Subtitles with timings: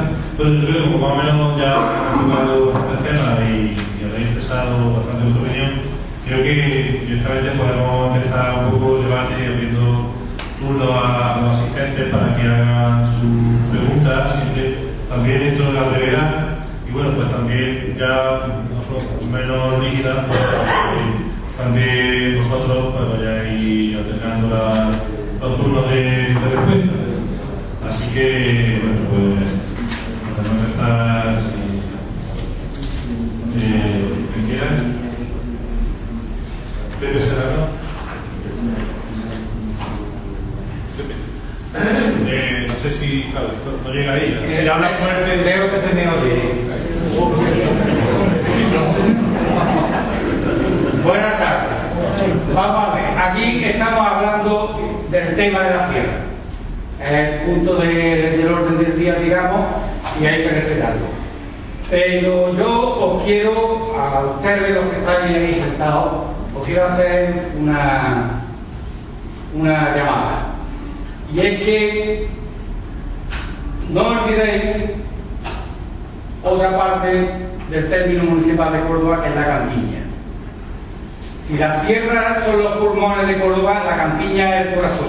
[0.00, 0.20] Vista.
[0.36, 1.74] Pero yo creo que más o menos ya
[2.16, 5.70] tocado el tema y, y habéis expresado bastante vuestra opinión.
[6.26, 10.14] Creo que directamente podemos empezar un poco el debate abriendo
[10.60, 14.42] turno a, los asistentes para que hagan sus preguntas,
[15.08, 16.46] también dentro de la brevedad.
[16.86, 18.46] Y bueno, pues también ya
[19.30, 20.40] menos rígida, pues,
[21.56, 24.92] también vosotros pues, vayáis alternando
[25.40, 27.00] los turnos de respuesta.
[27.88, 29.69] Así que, bueno, pues
[30.42, 31.38] podemos empezar
[33.52, 34.66] si eh, quiera.
[37.00, 37.66] Pepe Serrano.
[42.26, 43.32] Eh, no sé si,
[43.84, 44.56] no llega ahí.
[44.60, 45.42] Si habla fuerte.
[45.42, 46.50] Creo que se me oye.
[51.04, 51.70] Buenas tardes.
[52.54, 56.18] Vamos a ver, aquí estamos hablando del tema de la sierra.
[57.02, 59.60] Es el punto de- del orden del día, digamos,
[60.20, 61.06] y hay que respetarlo.
[61.90, 66.12] Pero yo os quiero, a ustedes los que están ahí sentados,
[66.56, 68.42] os quiero hacer una,
[69.54, 70.46] una llamada.
[71.32, 72.28] Y es que
[73.90, 74.90] no olvidéis
[76.44, 77.28] otra parte
[77.70, 80.00] del término municipal de Córdoba, que es la campiña.
[81.46, 85.08] Si la sierra son los pulmones de Córdoba, la campiña es el corazón.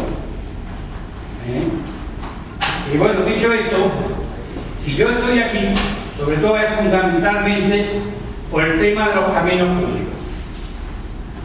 [1.47, 2.93] ¿Eh?
[2.93, 3.91] Y bueno, dicho esto,
[4.83, 5.59] si yo estoy aquí,
[6.17, 7.85] sobre todo es fundamentalmente
[8.49, 10.13] por el tema de los caminos públicos.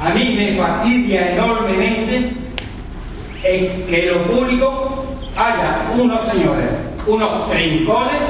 [0.01, 2.33] A mí me fastidia enormemente
[3.43, 5.05] en que lo público
[5.37, 6.71] haya unos señores,
[7.07, 8.23] unos trincones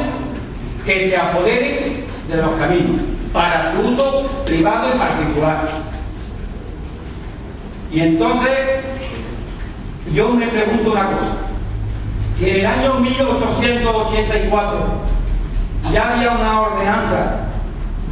[0.85, 3.01] que se apoderen de los caminos
[3.33, 5.69] para su uso privado y particular.
[7.93, 8.59] Y entonces
[10.13, 11.46] yo me pregunto una cosa.
[12.37, 14.79] Si en el año 1884
[15.93, 17.41] ya había una ordenanza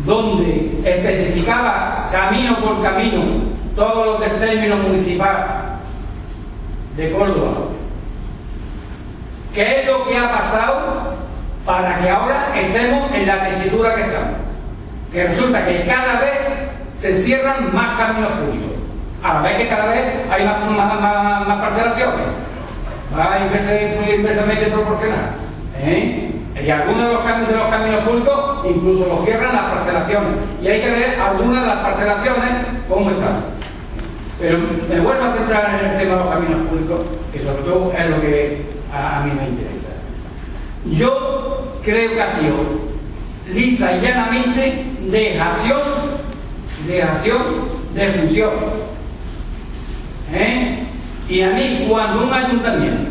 [0.07, 3.23] donde especificaba camino por camino
[3.77, 5.79] todos los del término municipal
[6.97, 7.53] de Córdoba,
[9.53, 11.15] ¿qué es lo que ha pasado
[11.67, 14.35] para que ahora estemos en la tesitura que estamos?
[15.13, 16.39] Que resulta que cada vez
[16.99, 18.73] se cierran más caminos públicos,
[19.23, 22.27] a la vez que cada vez hay más- más parcelaciones
[23.19, 25.35] va inversa- inversamente proporcional.
[25.79, 26.31] ¿eh?
[26.65, 30.31] Y algunos de los, caminos, de los caminos públicos incluso los cierran las parcelaciones.
[30.63, 33.37] Y hay que ver algunas de las parcelaciones cómo están.
[34.41, 34.59] Pero
[34.89, 37.01] me vuelvo a centrar en el tema de los caminos públicos,
[37.33, 39.75] que sobre todo es lo que a, a mí me interesa.
[40.87, 42.55] Yo creo que ha sido
[43.53, 45.79] lisa y llanamente dejación,
[46.87, 47.43] dejación
[47.95, 48.51] de función.
[50.33, 50.84] ¿Eh?
[51.29, 53.11] Y a mí, cuando un ayuntamiento,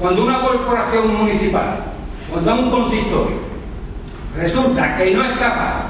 [0.00, 1.76] cuando una corporación municipal,
[2.30, 3.46] cuando un consistorio
[4.36, 5.84] resulta que no es capaz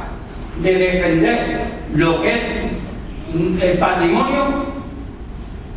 [0.63, 1.61] de defender
[1.95, 4.67] lo que es el patrimonio,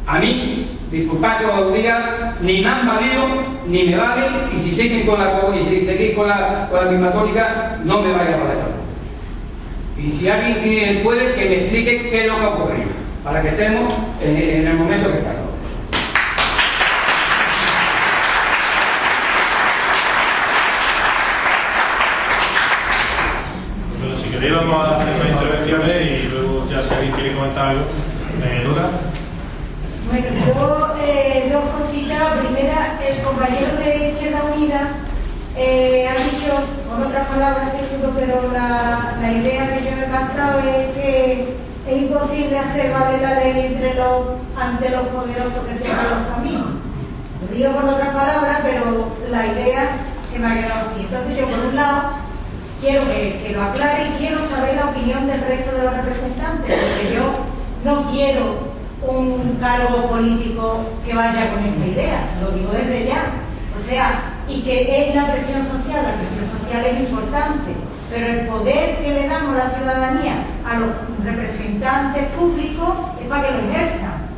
[0.06, 3.26] a mí, disculpad que os diga, ni me han valido,
[3.68, 5.40] ni me valen, y si siguen con la,
[5.70, 8.58] si seguís con la, con la misma tónica, no me vaya a valer.
[9.98, 12.88] Y si alguien puede, que me explique qué es lo que ha ocurrido,
[13.24, 15.49] para que estemos en, en el momento que estamos.
[24.40, 27.84] Vamos a hacer intervenciones y luego ya si alguien quiere comentar algo,
[28.42, 28.90] eh, Nora.
[30.08, 32.38] Bueno, yo eh, dos cositas.
[32.40, 34.82] Primera, el compañero de Izquierda Unida
[35.58, 36.56] eh, ha dicho,
[36.88, 37.74] con otras palabras
[38.16, 43.40] pero la, la idea que yo he captado es que es imposible hacer valer la
[43.42, 44.24] ley entre los,
[44.58, 46.68] ante los poderosos que cierran los caminos.
[47.42, 49.90] Lo digo con otras palabras, pero la idea
[50.32, 51.02] se me ha quedado así.
[51.02, 52.29] Entonces yo, por un lado,
[52.82, 57.16] quiero que, lo aclare y quiero saber la opinión del resto de los representantes, porque
[57.16, 57.46] yo
[57.84, 58.70] no quiero
[59.08, 63.34] un cargo político que vaya con esa idea, lo digo desde ya.
[63.80, 67.72] O sea, y que es la presión social, la presión social es importante,
[68.10, 70.90] pero el poder que le damos a la ciudadanía a los
[71.24, 72.90] representantes públicos
[73.22, 74.30] es para que lo ejerzan,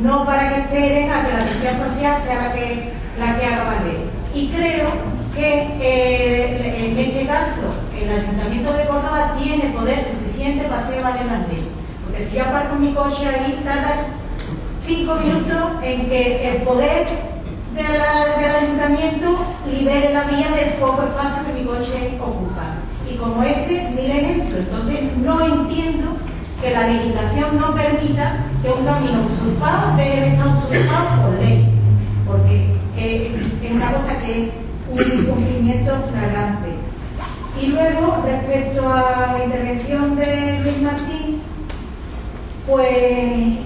[0.00, 3.64] no para que esperen a que la presión social sea la que, la que haga
[3.64, 4.16] valer.
[4.34, 11.02] Y creo que en este caso el Ayuntamiento de Córdoba tiene poder suficiente para hacer
[11.02, 11.68] valer la ley.
[12.04, 14.06] Porque si yo aparco mi coche ahí, tarda
[14.84, 17.06] cinco minutos en que el poder
[17.74, 22.76] del ayuntamiento libere la vía del poco espacio que mi coche ocupa.
[23.10, 26.16] Y como ese, mire ejemplo, entonces no entiendo
[26.62, 31.68] que la legislación no permita que un camino usurpado deje de estar usurpado por ley,
[32.26, 34.50] porque es una cosa que
[34.96, 36.68] un incumplimiento flagrante.
[37.60, 41.42] Y luego, respecto a la intervención de Luis Martín,
[42.66, 42.88] pues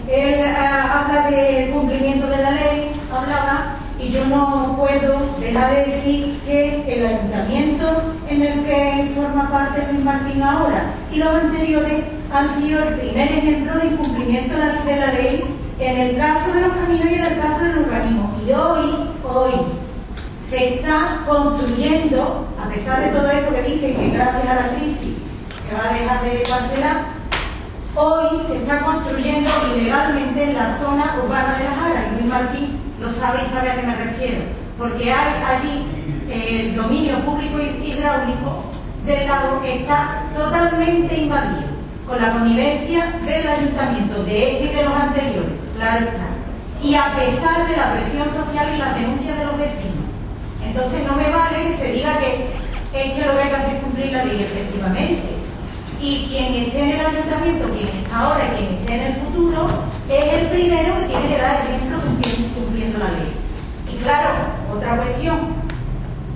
[0.08, 5.92] él ah, habla del cumplimiento de la ley, hablaba, y yo no puedo dejar de
[5.92, 12.04] decir que el ayuntamiento en el que forma parte Luis Martín ahora y los anteriores
[12.32, 15.44] han sido el primer ejemplo de incumplimiento de la ley
[15.78, 18.32] en el caso de los caminos y en el caso del urbanismo.
[18.46, 19.52] Y hoy, hoy,
[20.50, 25.14] se está construyendo, a pesar de todo eso que dicen que gracias a la crisis
[25.64, 27.04] se va a dejar de cancelar,
[27.94, 32.08] hoy se está construyendo ilegalmente en la zona urbana de La Jara.
[32.08, 34.42] Y Luis Martín lo sabe y sabe a qué me refiero,
[34.76, 35.86] porque hay allí
[36.28, 38.64] eh, el dominio público hidráulico
[39.06, 41.70] del lago que está totalmente invadido
[42.08, 46.26] con la connivencia del ayuntamiento, de este y de los anteriores, claro está.
[46.82, 49.89] Y a pesar de la presión social y la denuncia de los vecinos.
[50.70, 52.46] Entonces no me vale que se diga que
[52.94, 55.34] es que lo que hay que hacer cumplir la ley, efectivamente.
[56.00, 59.66] Y quien esté en el ayuntamiento, quien está ahora y quien esté en el futuro,
[60.08, 61.98] es el primero que tiene que dar el ejemplo
[62.54, 63.34] cumpliendo la ley.
[63.92, 64.28] Y claro,
[64.72, 65.38] otra cuestión,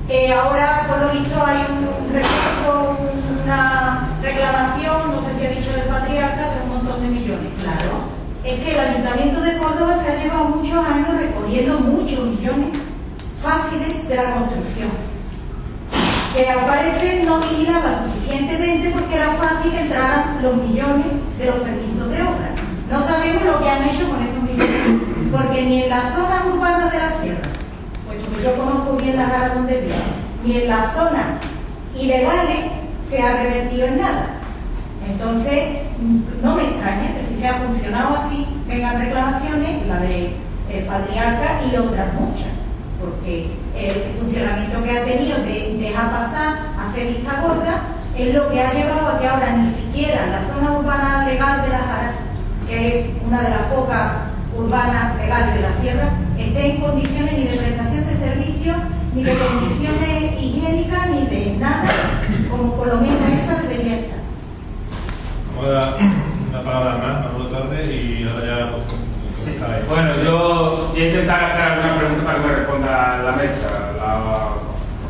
[0.09, 2.99] eh, ahora, por lo visto, hay un recurso,
[3.45, 7.53] una reclamación, no sé si ha dicho del patriarca, de un montón de millones.
[7.63, 8.11] Claro,
[8.43, 12.94] es que el Ayuntamiento de Córdoba se ha llevado muchos años recogiendo muchos millones
[13.45, 14.91] fáciles de la construcción.
[16.35, 21.07] Que al parecer no vigilaba suficientemente porque era fácil que entraran los millones
[21.39, 22.51] de los permisos de obra.
[22.91, 26.91] No sabemos lo que han hecho con esos millones, porque ni en la zona urbana
[26.91, 27.49] de la sierra,
[28.43, 29.95] yo conozco bien la cara donde vivo,
[30.45, 31.39] ni en la zona
[31.99, 32.59] ilegales
[33.09, 34.27] se ha revertido en nada.
[35.09, 35.79] Entonces,
[36.43, 40.35] no me extraña que si se ha funcionado así, vengan reclamaciones, la de
[40.73, 42.49] el patriarca y otras muchas,
[43.05, 47.83] porque el funcionamiento que ha tenido de dejar pasar, hacer vista gorda,
[48.17, 51.69] es lo que ha llevado a que ahora ni siquiera la zona urbana legal de
[51.69, 52.13] la Jara,
[52.69, 54.13] que es una de las pocas
[54.57, 58.77] urbanas legales de la sierra, esté en condiciones ni de prestación de servicios,
[59.15, 64.19] ni de condiciones higiénicas, ni de nada, como por lo menos esa debería estar.
[65.57, 65.97] Vamos a dar
[66.53, 69.04] la palabra a Manuel Torres y ahora ya pues,
[69.47, 73.93] Bueno, yo voy a intentar hacer alguna pregunta para que me responda la mesa.
[73.99, 74.49] La,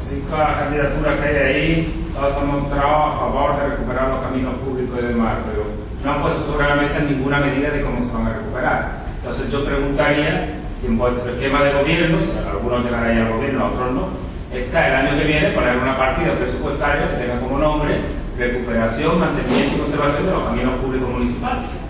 [0.02, 4.98] cinco candidaturas que hay ahí, todas han mostrado a favor de recuperar los caminos públicos
[5.00, 5.64] y demás, pero
[6.02, 9.04] no han puesto sobre la mesa ninguna medida de cómo se van a recuperar.
[9.18, 13.92] Entonces yo preguntaría si en vuestro esquema de gobierno, si algunos llegarán al gobierno, otros
[13.92, 14.08] no,
[14.52, 18.00] está el año que viene poner una partida presupuestaria que tenga como nombre
[18.36, 21.83] recuperación, mantenimiento y conservación de los caminos públicos municipales.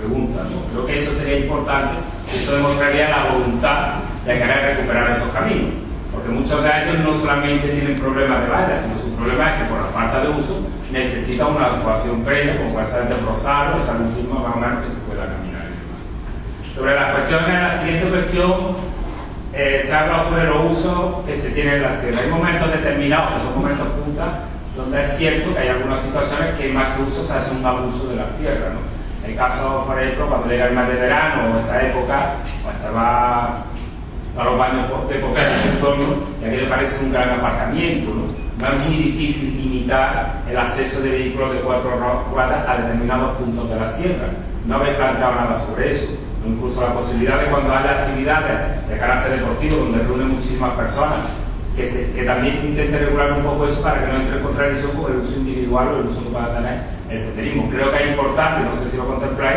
[0.00, 0.40] Pregunta.
[0.72, 2.00] Creo que eso sería importante,
[2.32, 5.74] eso demostraría la voluntad de querer recuperar esos caminos.
[6.10, 9.68] Porque muchos de ellos no solamente tienen problemas de vallas, sino su problema es que
[9.68, 13.86] por la falta de uso necesita una actuación previa, como puede ser el Rosario, el
[13.86, 15.68] San más o menos que se pueda caminar.
[16.74, 18.52] Sobre la cuestión, la siguiente cuestión,
[19.52, 22.20] eh, se habla sobre los usos que se tienen en la sierra.
[22.24, 26.72] Hay momentos determinados, que son momentos punta, donde es cierto que hay algunas situaciones que
[26.72, 28.70] más que uso se hace un abuso de la sierra.
[28.72, 28.99] ¿no?
[29.26, 32.90] Hay casos, por ejemplo, cuando llega el mes de verano o esta época, cuando se
[32.90, 33.64] va
[34.38, 36.06] a los baños de época en entorno,
[36.40, 38.10] y aquello parece un gran aparcamiento.
[38.14, 41.90] no es muy difícil limitar el acceso de vehículos de cuatro
[42.32, 44.28] ruedas a determinados puntos de la sierra.
[44.66, 46.10] No habéis planteado nada sobre eso
[46.46, 51.20] incluso la posibilidad de cuando haya actividades de carácter deportivo donde reúnen muchísimas personas,
[51.76, 54.92] que, que también se intente regular un poco eso para que no entre en contradicción
[54.92, 57.70] con el uso individual o el uso que pueda tener el senderismo.
[57.70, 59.56] Creo que es importante, no sé si lo contempláis,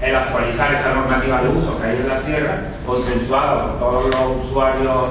[0.00, 4.46] el actualizar esa normativa de uso que hay en la sierra, consensuada por todos los
[4.46, 5.08] usuarios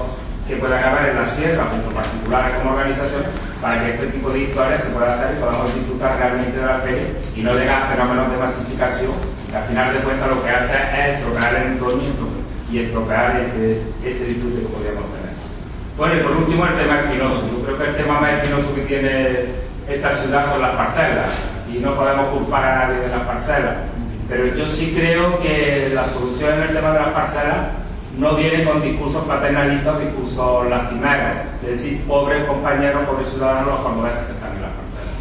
[0.47, 3.27] que puedan haber en la sierra, tanto particulares como organizaciones,
[3.61, 6.77] para que este tipo de historias se pueda hacer y podamos disfrutar realmente de la
[6.77, 10.75] feria y no llegar a fenómenos de masificación al final de cuentas lo que hace
[10.75, 12.03] es estropear el entorno
[12.71, 15.26] y estropear ese, ese disfrute que podríamos tener.
[15.97, 17.41] Bueno, y por último el tema espinoso.
[17.51, 19.45] Yo creo que el tema más espinoso que tiene
[19.89, 23.77] esta ciudad son las parcelas y no podemos culpar a nadie de las parcelas.
[24.29, 27.55] Pero yo sí creo que la solución en el tema de las parcelas
[28.15, 34.19] no viene con discursos paternalistas, discursos lastimeros, es decir, pobres compañeros, pobres ciudadanos los cordobeses
[34.19, 35.15] que están en las parcelas.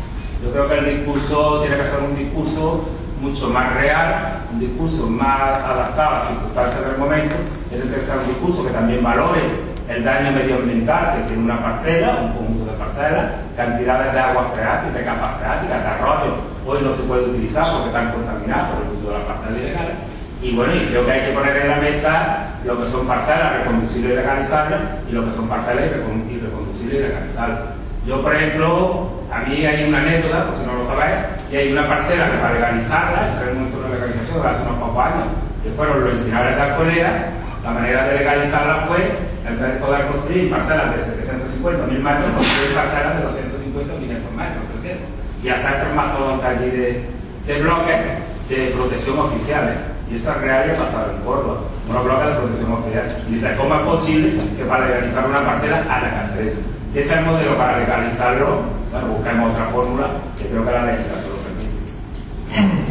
[0.44, 2.86] Yo creo que el discurso tiene que ser un discurso
[3.22, 7.34] mucho más real, un discurso más adaptado a las circunstancias del momento,
[7.70, 12.18] tiene que ser un discurso que también valore el daño medioambiental que tiene una parcela,
[12.22, 13.26] un conjunto de parcelas,
[13.56, 16.34] cantidades de aguas freáticas, de capas freáticas, de arroyos,
[16.66, 19.94] hoy no se puede utilizar porque están contaminados por el uso de las parcelas ilegales.
[20.42, 23.58] Y bueno, y creo que hay que poner en la mesa lo que son parcelas
[23.58, 24.78] reconducibles y legalizables
[25.08, 27.58] y lo que son parcelas irreconducibles y legalizables.
[28.06, 31.72] Yo, por ejemplo, a mí hay una anécdota, por si no lo sabéis, y hay
[31.72, 35.26] una parcela que para legalizarla, en nuestro de legalización hace unos pocos años,
[35.64, 37.26] que fueron los incineradores de Alcolera,
[37.64, 39.10] la manera de legalizarla fue,
[39.54, 45.06] de poder construir parcelas de 750 mil metros, construir parcelas de 250 500 metros, 300,
[45.42, 47.04] y hacer mastodontes allí de,
[47.46, 48.00] de bloques
[48.48, 49.76] de protección oficiales.
[50.10, 53.06] Y eso es real y ha pasado en Córdoba, unos bloques de protección oficial.
[53.28, 56.58] Y dice, ¿cómo es posible que para legalizar una parcela haya que hacer eso?
[56.92, 60.06] Si ese es el modelo para legalizarlo, bueno, busquemos otra fórmula
[60.38, 61.76] que creo que la legislación lo permite.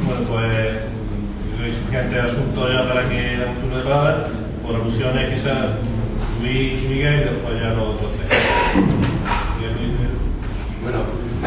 [0.06, 0.58] Bueno, pues
[1.66, 4.24] el siguiente asunto ya para que turno de palabra,
[4.64, 5.56] por alusiones quizás
[6.46, 8.40] Luis Miguel, y después ya los otros tres.
[10.84, 11.00] Bueno,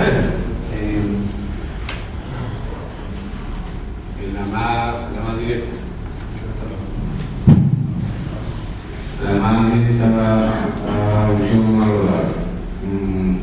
[0.75, 1.01] eh,
[4.25, 5.69] en la más, la más directa,
[9.25, 12.35] la más directa alusión a lo largo.
[12.85, 13.37] Mm,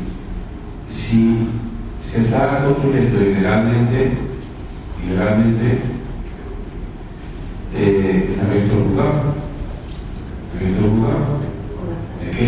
[0.90, 1.48] Si
[2.02, 4.12] se está construyendo ilegalmente,
[5.06, 5.80] ilegalmente,
[7.74, 9.22] eh, está abierto el lugar,
[10.54, 11.45] abierto el lugar,
[12.26, 12.46] es que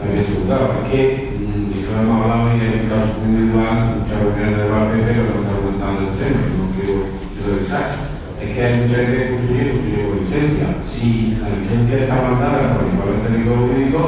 [0.00, 1.02] abierto el lugar, es que,
[1.36, 5.08] mm, y lo hemos hablado y en el caso individual, muchas reuniones de la PP,
[5.16, 6.96] lo que está comentando el tema, no quiero
[7.44, 7.86] revisar,
[8.40, 10.66] es que hay mucha gente que construye, construye con licencia.
[10.82, 14.00] Si la licencia está mandada por el informe técnico jurídico,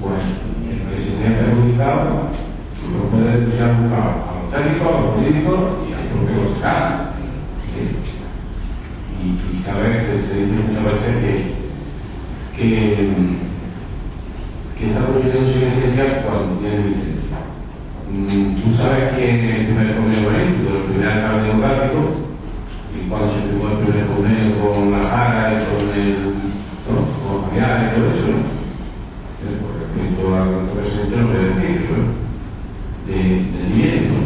[0.00, 0.22] pues
[0.70, 2.30] el que se vea perjudicado
[2.86, 7.10] lo puede denunciar a los técnicos, a los jurídicos y al propio fiscal.
[7.76, 11.66] Y, y saber que se dice muchas veces que,
[12.56, 13.45] que,
[14.76, 17.38] que está construyendo su licencia cuando tiene licencia.
[18.12, 22.00] Mm, Tú sabes que en el primer convenio político, el primer alcalde democrático,
[22.92, 26.16] y cuando se firmó el primer convenio con la Jara y con el
[26.86, 26.96] ¿no?
[27.24, 28.56] con Javier y todo eso, ¿no?
[29.62, 32.26] Por respecto al presidente no voy a decir, ¿no?
[33.06, 34.20] De, del bien, ¿no?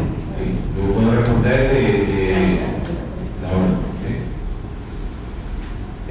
[0.76, 2.60] Yo puedo responder de, de
[3.42, 3.89] la hora.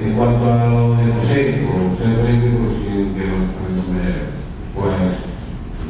[0.02, 3.24] En cuanto a lo de José, o si que
[4.74, 4.94] pues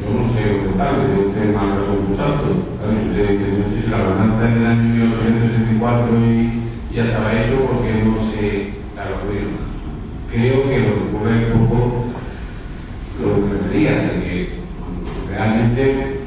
[0.01, 2.47] yo no sé contarle, yo usted más razón un santo.
[2.77, 9.15] Claro, si la ordenanza del año 1864 y ya estaba hecho porque no sé, claro,
[9.29, 9.47] pero
[10.29, 12.05] creo que lo que ocurre es un poco
[13.21, 14.59] lo que refería, de que
[15.29, 16.17] realmente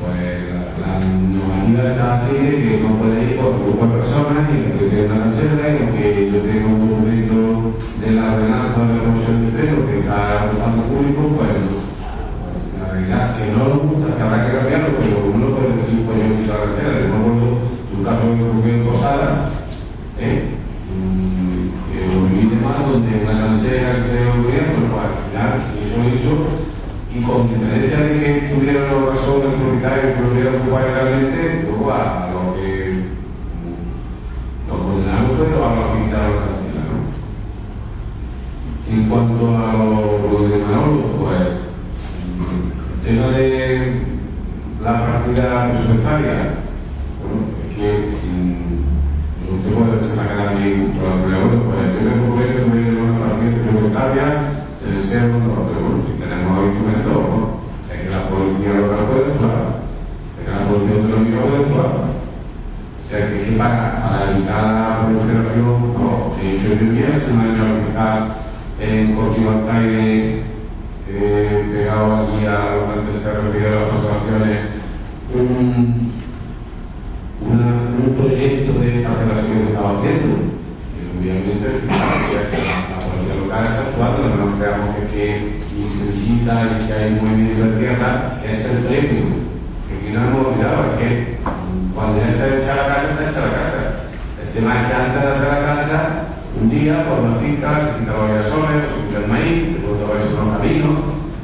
[0.00, 0.16] pues
[0.48, 3.21] la, la normativa está así de que no puede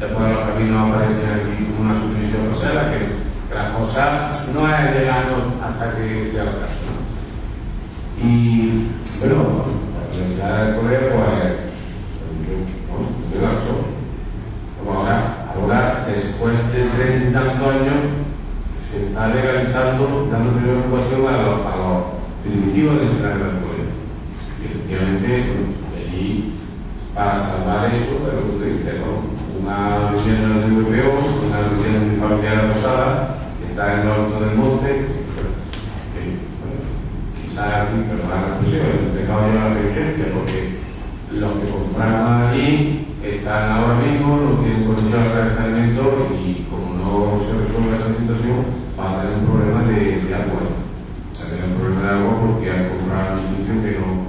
[0.00, 4.68] después de los caminos aparecen aquí una subdivisión, o sea, la que las cosas no
[4.68, 6.68] es llegando hasta que se alcanza.
[6.86, 8.24] ¿no?
[8.24, 8.86] Y
[9.20, 9.64] bueno,
[9.94, 11.56] la realidad del poder, pues, eh,
[13.34, 13.98] yo, ¿no?
[14.78, 17.94] Como ahora, ahora, después de 30 años,
[18.76, 22.04] se está legalizando, dando primera ocupación a los, a los
[22.42, 23.88] primitivos del final del poder.
[24.64, 25.44] Efectivamente,
[25.88, 26.57] pues, ahí
[27.14, 29.38] para salvar eso, pero como usted dice, ¿no?
[29.62, 34.90] una reunión del europeo, una reunión familiar rosada, que está en el alto del monte,
[35.34, 36.78] bueno,
[37.42, 40.78] quizás, perdonad la expresión, he dejado ya la evidencia, porque
[41.32, 47.40] los que compraron allí están ahora mismo, no tienen condición de almacenamiento y como no
[47.44, 48.64] se resuelve esa situación,
[48.96, 50.60] van a tener un problema de, de agua.
[51.36, 54.27] Va a tener un problema de agua porque han comprado un sitio que no.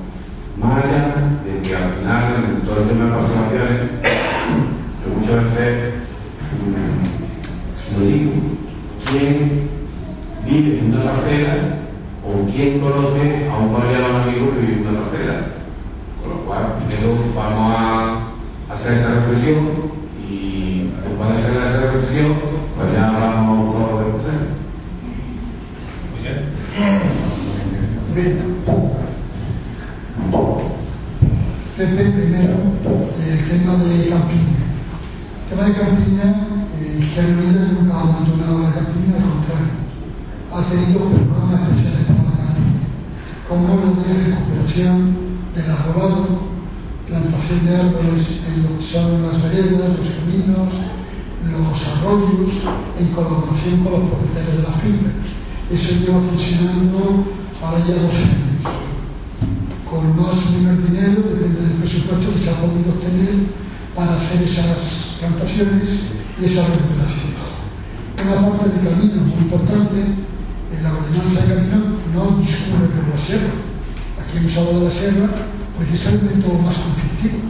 [0.59, 3.79] Más allá de que al final, en todo el tema de parcelaciones,
[5.01, 5.93] yo muchas veces
[6.59, 8.31] mm, lo digo,
[9.09, 9.69] ¿quién
[10.45, 11.55] vive en una parcela
[12.25, 15.35] o quién conoce a un familiar o un amigo que vive en una parcela?
[16.21, 19.69] Con lo cual, primero vamos a hacer esa reflexión
[20.29, 22.35] y después de hacer esa reflexión,
[22.75, 24.59] pues ya hablamos todo de ustedes.
[31.79, 32.59] Pepe, primero,
[33.23, 34.67] el tema de Campiña.
[35.43, 39.79] El tema de Campiña, eh, que Unido nunca ha abandonado la Campiña, al contrario,
[40.51, 42.83] ha tenido programas especiales para la Campiña,
[43.47, 45.15] como lo de recuperación
[45.55, 46.51] del arbolado,
[47.07, 50.73] plantación de árboles en lo que son las veredas, los caminos,
[51.47, 52.53] los arroyos,
[52.99, 55.15] en colaboración con los propietarios de las fincas.
[55.71, 57.23] Eso lleva funcionando
[57.61, 58.48] para ya 12 años.
[59.89, 63.49] Con más o menos dinero, depende del presupuesto que se ha podido obtener
[63.95, 67.41] para hacer esas plantaciones y esas recuperaciones.
[68.21, 69.97] Una parte de camino muy importante,
[70.69, 73.49] en la ordenanza de camino no discurre por la sierra.
[74.21, 75.27] Aquí hemos hablado de la sierra,
[75.73, 77.49] porque es el método más conflictivo,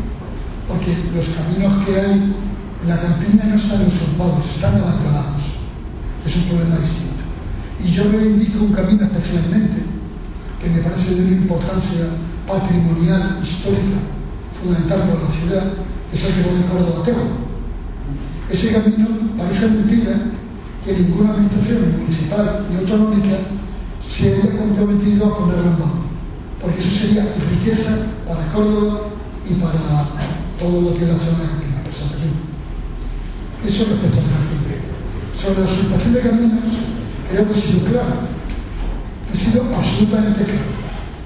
[0.71, 5.59] porque los caminos que hay en la campiña no están usurpados, están abandonados.
[6.23, 7.19] Es un problema distinto.
[7.83, 9.83] Y yo reivindico un camino especialmente,
[10.63, 14.01] que me parece de una importancia patrimonial, histórica,
[14.59, 15.73] fundamental para la ciudad,
[16.11, 19.07] es el que va de Córdoba a Ese camino
[19.37, 20.17] parece mentira
[20.83, 23.37] que ninguna administración municipal ni autonómica
[24.05, 26.09] se haya comprometido a ponerlo en marcha
[26.61, 27.91] porque eso sería riqueza
[28.27, 29.01] para Córdoba
[29.49, 30.05] y para
[30.59, 32.17] todo lo que es la zona de Santa
[33.65, 34.79] Eso respecto a Campiña.
[35.39, 36.73] Sobre la usurpación de caminos,
[37.31, 38.15] creo que he sido claro.
[39.33, 40.78] He sido absolutamente claro.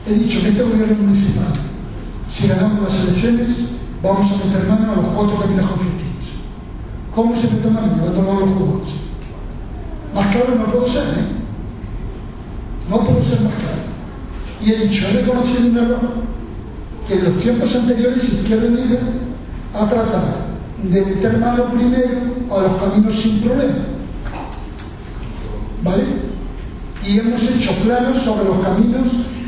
[0.05, 1.47] He dicho que este gobierno municipal,
[2.29, 3.49] si ganamos las elecciones,
[4.01, 6.03] vamos a meter mano a los cuatro caminos conflictivos.
[7.15, 7.95] ¿Cómo se mete mano?
[7.95, 8.89] Llevándolo a los cubos.
[10.13, 11.25] Más claro no puedo ser, ¿eh?
[12.89, 13.83] No puedo ser más claro.
[14.61, 16.13] Y he dicho, he reconocido un error
[17.07, 18.99] que en los tiempos anteriores Izquierda Unida
[19.73, 20.43] ha tratado
[20.81, 22.19] de meter mano primero
[22.51, 23.73] a los caminos sin problema.
[25.81, 26.03] ¿Vale?
[27.05, 29.03] Y hemos hecho planos sobre los caminos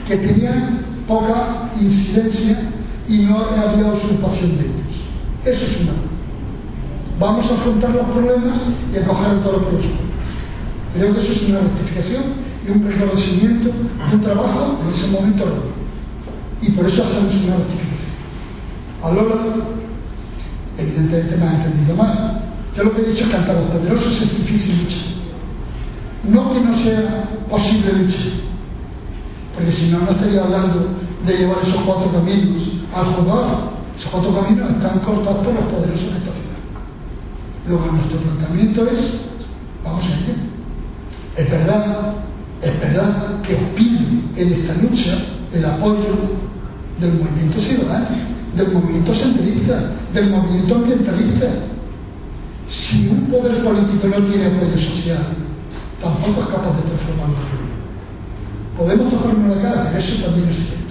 [0.07, 2.57] que tenían poca incidencia
[3.07, 4.95] y no había usurpación de ellos.
[5.45, 5.93] Eso es una.
[7.19, 8.57] Vamos a afrontar los problemas
[8.93, 9.85] y a coger todos los pueblos.
[10.93, 12.23] Creo que eso es una rectificación
[12.65, 15.45] y un reconocimiento de un trabajo en ese momento
[16.61, 17.95] Y por eso hacemos una rectificación.
[19.03, 19.21] Ahora,
[20.77, 22.41] evidentemente me ha entendido mal.
[22.75, 25.15] Yo lo que he dicho es que ante los poderosos es difícil luchar.
[26.25, 28.31] No que no sea posible luchar,
[29.55, 30.89] porque si no, no estaría hablando
[31.25, 32.63] de llevar esos cuatro caminos
[32.93, 33.75] al juzgado.
[33.97, 36.61] Esos cuatro caminos están cortados por los poderosos de esta ciudad.
[37.67, 39.19] Luego, nuestro planteamiento es,
[39.83, 40.35] vamos a ir.
[41.37, 42.15] Es verdad
[42.61, 45.17] es verdad que pide en esta lucha
[45.53, 46.15] el apoyo
[46.99, 48.07] del movimiento ciudadano,
[48.55, 51.45] del movimiento centralista, del movimiento ambientalista.
[52.67, 55.27] Si un poder político no tiene apoyo social,
[56.01, 57.54] tampoco es capaz de transformar.
[58.77, 60.85] Podemos tocarnos la cara, pero eso también es cierto.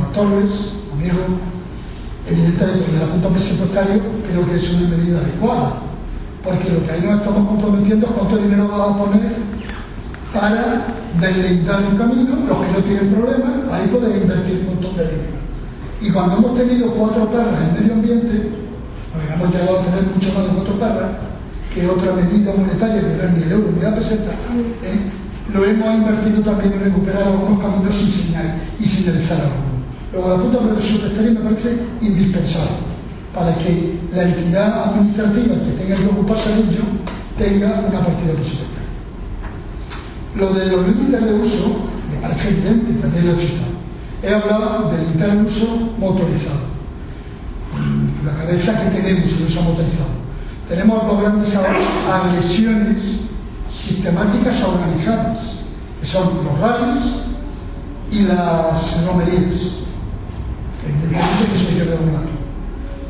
[0.00, 0.50] A Torres,
[0.92, 1.20] amigo,
[2.26, 5.72] evidentemente, el punto presupuestario, creo que es una medida adecuada,
[6.42, 9.36] porque lo que ahí nos estamos comprometiendo es cuánto dinero va a poner
[10.32, 10.86] para
[11.20, 15.40] deleitar un camino, los que no tienen problemas, ahí pueden invertir un montón de dinero.
[16.00, 18.48] Y cuando hemos tenido cuatro perras en medio ambiente,
[19.12, 21.10] porque hemos llegado a tener mucho más de cuatro perras,
[21.74, 24.30] que otra medida monetaria que no es ni el euro ni la peseta,
[24.82, 25.09] ¿eh?
[25.52, 29.70] Lo hemos invertido también en recuperar algunos caminos sin señal y señalizar algunos.
[30.12, 32.90] Luego la puta presupuestaria me parece indispensable
[33.34, 36.84] para que la entidad administrativa que tenga que ocuparse de ello
[37.38, 38.90] tenga una partida presupuestaria.
[40.36, 41.76] Lo de los límites de uso
[42.10, 43.70] me parece evidente, también lo he citado.
[44.22, 46.70] He hablado del límite de uso motorizado.
[48.24, 50.10] La cabeza que tenemos en uso motorizado.
[50.68, 51.58] tenemos dos grandes
[52.10, 53.29] agresiones
[53.72, 55.60] sistemáticas organizadas,
[56.00, 57.04] que son los rallies
[58.10, 59.80] y las romerías.
[60.84, 62.24] Evidentemente que hay que regular.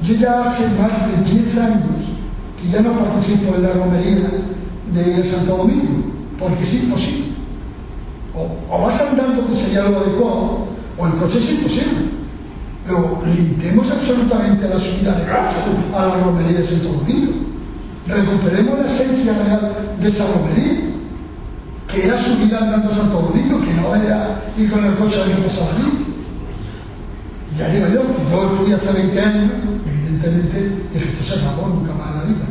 [0.02, 2.10] Yo ya hace más de 10 años
[2.60, 4.30] que ya no participo en la romería
[4.94, 6.04] de Santo Domingo,
[6.38, 7.26] porque es imposible.
[8.34, 10.66] O, o vas andando, que sería lo adecuado,
[10.98, 12.20] o en coche es imposible.
[12.88, 17.49] Lo limitemos absolutamente la subida de coche, a la romería de Santo Domingo.
[18.06, 20.80] Recuperemos la esencia real de esa romería,
[21.86, 25.26] que era subir andando a Santo Domingo, que no era ir con el coche a
[25.26, 26.06] ver qué pasaba allí.
[27.52, 29.50] Y ya digo yo, que yo fui hace 20 años,
[29.86, 32.46] evidentemente, dije, esto se acabó nunca más en la vida.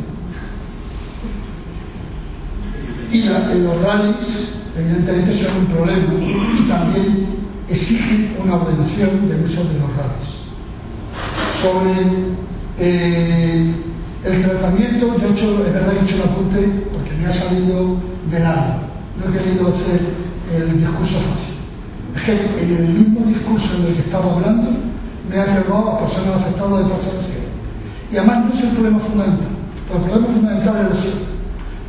[3.12, 6.14] Y los rallies, evidentemente, son un problema
[6.58, 7.26] y también
[7.68, 10.30] exigen una ordenación del uso de los rallies.
[11.60, 12.36] Sobre
[12.78, 13.74] eh,
[14.24, 16.60] el tratamiento, yo he hecho, es verdad he hecho un apunte
[16.92, 17.96] porque me ha salido
[18.30, 18.78] del alma.
[19.16, 20.00] No he querido hacer
[20.54, 21.54] el discurso fácil.
[22.16, 24.70] Es que en el mismo discurso en el que estaba hablando
[25.28, 27.44] me ha llevado a personas afectadas de parcelación.
[28.12, 29.48] Y además no es el problema fundamental.
[29.92, 31.30] El problema fundamental es el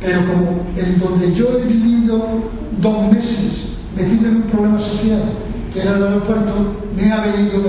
[0.02, 2.26] pero como en donde yo he vivido
[2.78, 5.22] dos meses metido en un problema social,
[5.72, 6.52] que era el aeropuerto,
[6.96, 7.62] me ha venido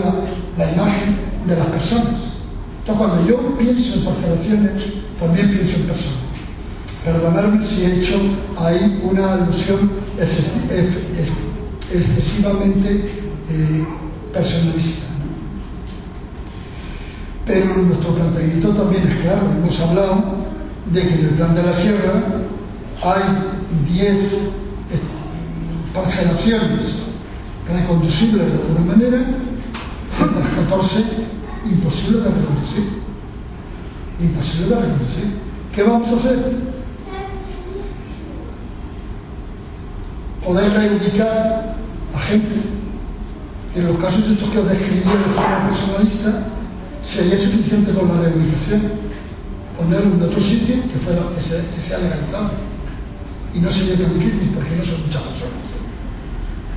[0.58, 2.33] la, imagen de las personas.
[2.86, 4.72] Entonces, cuando yo pienso en parcelaciones,
[5.18, 6.20] también pienso en personas.
[7.06, 8.20] Perdonadme si he hecho
[8.60, 9.90] ahí una alusión
[11.90, 12.90] excesivamente
[13.50, 13.88] eh,
[14.34, 15.06] personalista.
[17.46, 20.24] Pero nuestro planteamiento también es claro, hemos hablado
[20.92, 22.42] de que en el plan de la sierra
[23.02, 23.24] hay
[23.94, 24.20] 10 eh,
[25.94, 27.04] parcelaciones
[27.74, 29.26] reconducibles de alguna manera,
[30.20, 31.04] las 14
[31.66, 33.04] imposibles de reconducir.
[34.20, 35.44] Imposible de reconducir.
[35.74, 36.74] ¿Qué vamos a hacer?
[40.44, 41.76] Poder reivindicar
[42.14, 42.56] a gente.
[43.76, 46.44] En los casos estos que os describí de forma personalista,
[47.04, 48.82] sería suficiente con la reivindicación
[49.78, 52.52] ponerlo en otro sitio que, fuera, que, sea, legalizado.
[53.54, 55.64] Y no sería tan difícil porque no son muchas personas.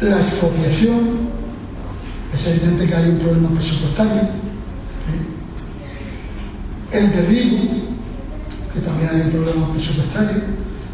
[0.00, 1.36] La expropiación,
[2.34, 4.45] es evidente que hay un problema presupuestario.
[6.92, 7.58] El derribo,
[8.72, 10.42] que también hay un problema presupuestario,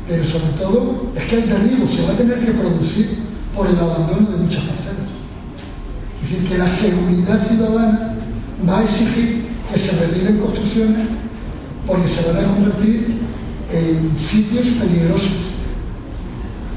[0.08, 3.18] pero sobre todo es que el derribo se va a tener que producir
[3.54, 5.08] por el abandono de muchas parcelas.
[6.22, 8.14] Es decir, que la seguridad ciudadana
[8.68, 11.06] va a exigir que se derriben construcciones
[11.86, 13.18] porque se van a convertir
[13.72, 15.56] en sitios peligrosos.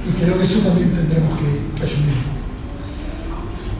[0.07, 2.15] Y creo que eso también tendremos que, asumir.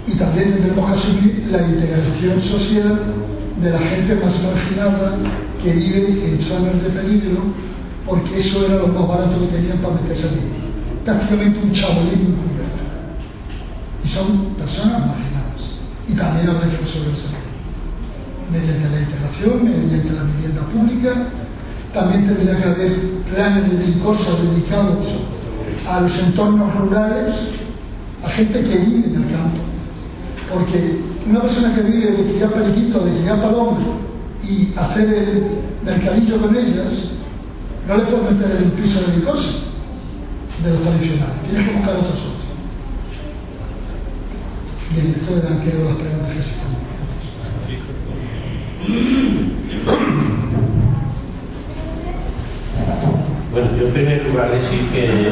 [0.08, 3.00] Y también tendremos que asumir la integración social
[3.62, 5.18] de la gente más marginada
[5.63, 7.41] que vive en zonas de peligro,
[8.06, 10.41] porque eso era lo más barato que tenían para meterse allí.
[11.04, 12.84] Prácticamente un chabolín encubierto.
[14.04, 15.62] Y son personas marginadas.
[16.08, 17.30] Y también habrá que resolverse
[18.52, 21.28] mediante la integración, mediante la vivienda pública.
[21.94, 23.00] También tendría que haber
[23.34, 25.08] planes de ICOSA dedicados
[25.88, 27.36] a los entornos rurales,
[28.24, 29.63] a gente que vive en el campo.
[30.52, 33.80] Porque una persona que vive de criar periquitos, de criar palomas
[34.48, 35.44] y hacer el
[35.84, 37.10] mercadillo con ellas,
[37.88, 39.52] no le puede meter el piso de ICOSA,
[40.64, 41.34] de lo tradicional.
[41.50, 42.36] Tienes que buscar otra solución.
[44.92, 46.66] Bien, esto eran creo las preguntas que se
[53.52, 55.32] bueno, yo en primer lugar decir que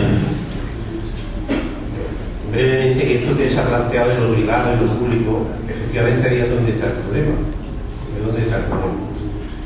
[2.53, 6.49] que esto que se ha planteado de lo privado y lo público, efectivamente ahí es
[6.49, 7.35] donde está el problema.
[8.25, 8.93] dónde está el problema.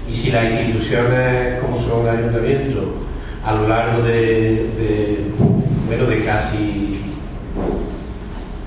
[0.09, 2.93] Y si las instituciones como son el ayuntamiento
[3.43, 4.65] a lo largo de,
[5.87, 7.01] bueno, de casi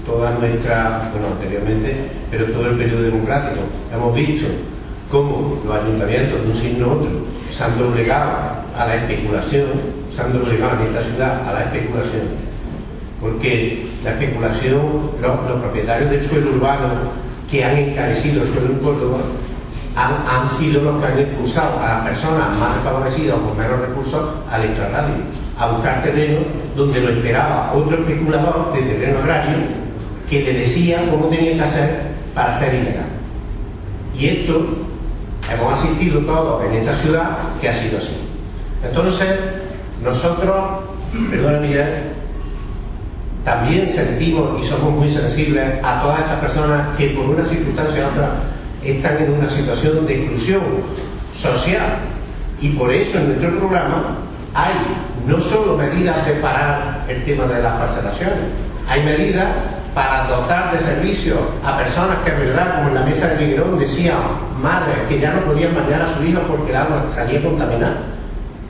[0.07, 1.97] toda nuestra, bueno, anteriormente,
[2.31, 3.63] pero todo el periodo democrático,
[3.95, 4.47] hemos visto
[5.11, 7.11] cómo los ayuntamientos de un signo u otro
[7.51, 8.31] se han doblegado
[8.77, 9.67] a la especulación,
[10.15, 12.50] se han doblegado en esta ciudad a la especulación,
[13.21, 16.89] porque la especulación, los, propietarios del suelo urbano
[17.51, 19.19] que han encarecido el suelo en Córdoba
[19.97, 24.23] han, sido los que han expulsado a las personas más favorecidas o con menos recursos
[24.51, 25.17] al extrarradio,
[25.59, 26.41] a buscar terreno
[26.77, 29.59] donde lo esperaba otro especulador de terreno agrario
[30.29, 32.03] que le decía cómo tenía que hacer
[32.35, 33.07] para ser ilegal.
[34.17, 34.65] Y esto
[35.53, 38.17] hemos asistido todos en esta ciudad que ha sido así.
[38.83, 39.29] Entonces,
[40.03, 40.57] nosotros,
[41.31, 42.10] perdón Miguel,
[43.45, 48.09] también sentimos y somos muy sensibles a todas estas personas que por una circunstancia u
[48.09, 48.31] otra
[48.85, 50.63] están en una situación de exclusión
[51.35, 51.99] social,
[52.61, 54.19] Y por eso en nuestro programa
[54.53, 54.75] hay
[55.27, 58.37] no solo medidas de parar el tema de las parcelaciones,
[58.87, 59.49] hay medidas
[59.95, 63.79] para dotar de servicios a personas que, en verdad, como en la mesa de Miguelón
[63.79, 64.19] decían,
[64.61, 67.97] madres que ya no podían bañar a su hijo porque el agua salía contaminada.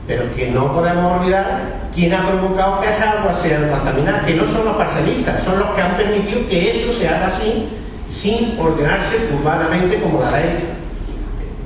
[0.07, 1.61] Pero que no podemos olvidar
[1.93, 5.69] quién ha provocado que esa agua sea contaminada, que no son los parcelistas, son los
[5.71, 7.69] que han permitido que eso se haga así,
[8.09, 10.57] sin ordenarse urbanamente como la ley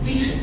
[0.03, 0.35] dice.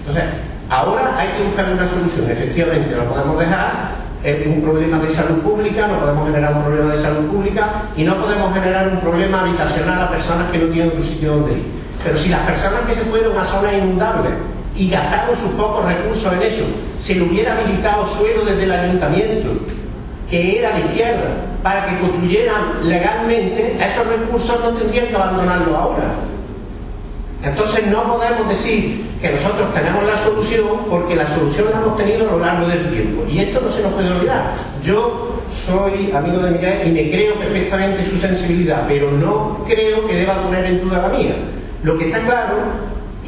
[0.00, 0.24] Entonces,
[0.68, 2.30] ahora hay que buscar una solución.
[2.30, 6.92] Efectivamente, no podemos dejar es un problema de salud pública, no podemos generar un problema
[6.92, 7.64] de salud pública
[7.96, 11.52] y no podemos generar un problema habitacional a personas que no tienen un sitio donde
[11.52, 11.66] ir.
[12.02, 14.32] Pero si las personas que se fueron a zonas inundables
[14.76, 16.64] y gastaron sus pocos recursos en eso,
[16.98, 19.48] se le hubiera habilitado suelo desde el ayuntamiento,
[20.30, 26.14] que era de izquierda, para que construyeran legalmente, esos recursos no tendrían que abandonarlo ahora.
[27.42, 32.28] Entonces no podemos decir que nosotros tenemos la solución porque la solución la hemos tenido
[32.28, 33.24] a lo largo del tiempo.
[33.30, 34.54] Y esto no se nos puede olvidar.
[34.82, 40.14] Yo soy amigo de Miguel y me creo perfectamente su sensibilidad, pero no creo que
[40.14, 41.36] deba poner en duda la mía.
[41.82, 42.56] Lo que está claro,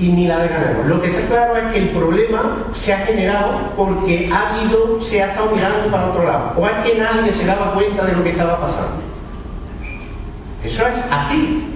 [0.01, 2.99] y ni la de ganemos, lo que está claro es que el problema se ha
[2.99, 7.31] generado porque ha habido, se ha estado mirando para otro lado, o es que nadie
[7.33, 9.03] se daba cuenta de lo que estaba pasando.
[10.65, 11.67] Eso es así.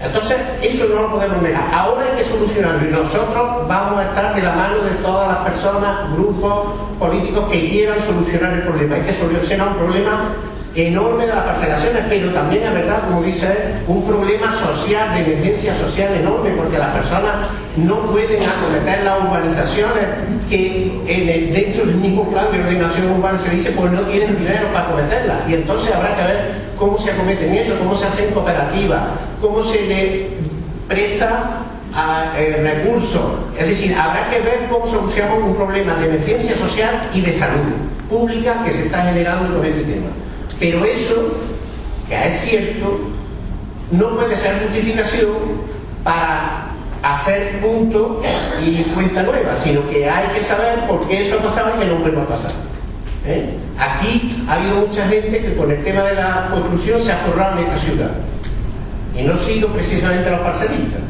[0.00, 1.68] Entonces, eso no lo podemos negar.
[1.72, 5.38] Ahora hay que solucionarlo y nosotros vamos a estar de la mano de todas las
[5.44, 6.66] personas, grupos
[6.98, 8.96] políticos que quieran solucionar el problema.
[8.96, 10.30] Hay que solucionar un problema
[10.74, 15.32] enorme de las parcelaciones, pero también es verdad, como dice él, un problema social, de
[15.32, 20.02] emergencia social enorme, porque las personas no pueden acometer las urbanizaciones
[20.48, 24.68] que en dentro del mismo plan de ordenación urbana se dice, pues no tienen dinero
[24.72, 25.48] para acometerlas.
[25.48, 29.02] Y entonces habrá que ver cómo se acometen eso, cómo se hacen cooperativas,
[29.40, 30.26] cómo se le
[30.88, 31.60] presta
[31.94, 33.22] a, eh, recursos.
[33.58, 37.60] Es decir, habrá que ver cómo solucionamos un problema de emergencia social y de salud
[38.08, 40.08] pública que se está generando con este tema.
[40.62, 41.26] Pero eso,
[42.08, 43.00] que es cierto,
[43.90, 45.32] no puede ser justificación
[46.04, 46.68] para
[47.02, 48.22] hacer punto
[48.64, 51.86] y cuenta nueva, sino que hay que saber por qué eso ha pasado y que
[51.86, 52.52] no vuelva a pasar.
[53.26, 53.56] ¿Eh?
[53.76, 57.58] Aquí ha habido mucha gente que con el tema de la construcción se ha forrado
[57.58, 58.10] en esta ciudad.
[59.18, 61.00] Y no ha sido precisamente los parcelistas.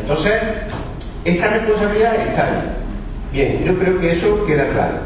[0.00, 0.32] Entonces,
[1.24, 2.62] esta responsabilidad está ahí.
[3.32, 4.98] Bien, yo creo que eso queda claro.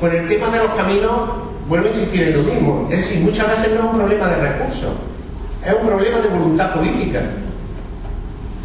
[0.00, 2.88] Con el tema de los caminos, vuelvo a insistir en lo mismo.
[2.90, 4.92] Es decir, muchas veces no es un problema de recursos,
[5.64, 7.20] es un problema de voluntad política.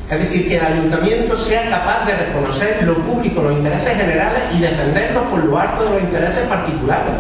[0.09, 4.59] Es decir, que el ayuntamiento sea capaz de reconocer lo público, los intereses generales y
[4.59, 7.13] defenderlos por lo alto de los intereses particulares.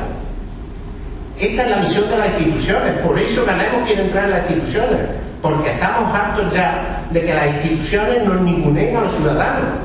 [1.39, 4.99] Esta es la misión de las instituciones, por eso ganamos quiere entrar en las instituciones,
[5.41, 9.84] porque estamos hartos ya de que las instituciones nos ningunen a los ciudadanos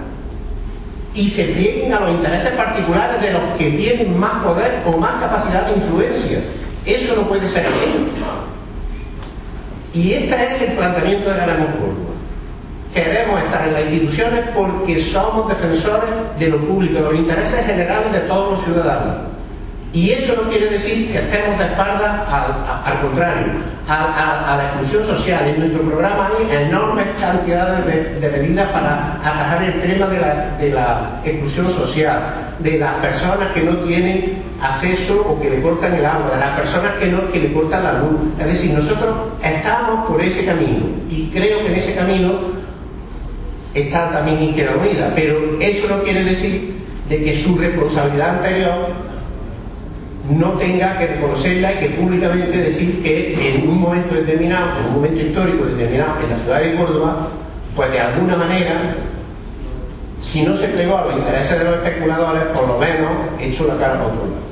[1.14, 5.20] y se plieguen a los intereses particulares de los que tienen más poder o más
[5.20, 6.40] capacidad de influencia.
[6.86, 8.08] Eso no puede ser así.
[9.92, 12.10] Y este es el planteamiento de Ganamos Córdoba.
[12.94, 18.12] Queremos estar en las instituciones porque somos defensores de lo público, de los intereses generales
[18.12, 19.16] de todos los ciudadanos.
[19.92, 23.46] Y eso no quiere decir que estemos de espaldas, al, contrario,
[23.88, 25.48] a, la exclusión social.
[25.48, 31.68] En nuestro programa hay enormes cantidades de, medidas para atajar el tema de la, exclusión
[31.68, 36.40] social, de las personas que no tienen acceso o que le cortan el agua, de
[36.40, 38.20] las personas que, no, que le cortan la luz.
[38.38, 42.34] Es decir, nosotros estamos por ese camino y creo que en ese camino
[43.74, 46.76] está también Izquierda Unida, pero eso no quiere decir
[47.08, 49.09] de que su responsabilidad anterior
[50.30, 54.94] no tenga que reconocerla y que públicamente decir que en un momento determinado, en un
[54.94, 57.28] momento histórico determinado en la ciudad de Córdoba,
[57.74, 58.94] pues de alguna manera,
[60.20, 63.76] si no se plegó a los intereses de los especuladores, por lo menos echó la
[63.76, 64.50] cara para otro lado.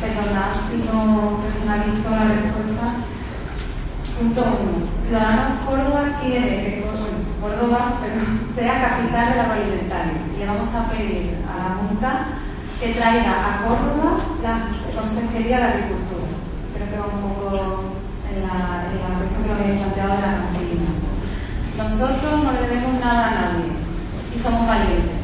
[0.00, 2.94] Perdonad si no personalizo la respuesta.
[4.18, 4.42] Punto.
[5.06, 6.84] Ciudadanos Córdoba quiere que
[7.40, 7.94] Córdoba
[8.58, 10.18] sea capital del agroalimentario.
[10.36, 12.10] Le vamos a pedir a la Junta
[12.80, 14.66] que traiga a Córdoba la
[14.98, 16.26] Consejería de Agricultura.
[16.74, 17.94] Creo que va un poco
[18.26, 18.82] en la,
[19.14, 20.90] cuestión que lo habéis planteado de la cantina.
[21.78, 23.70] Nosotros no le debemos nada a nadie
[24.34, 25.22] y somos valientes.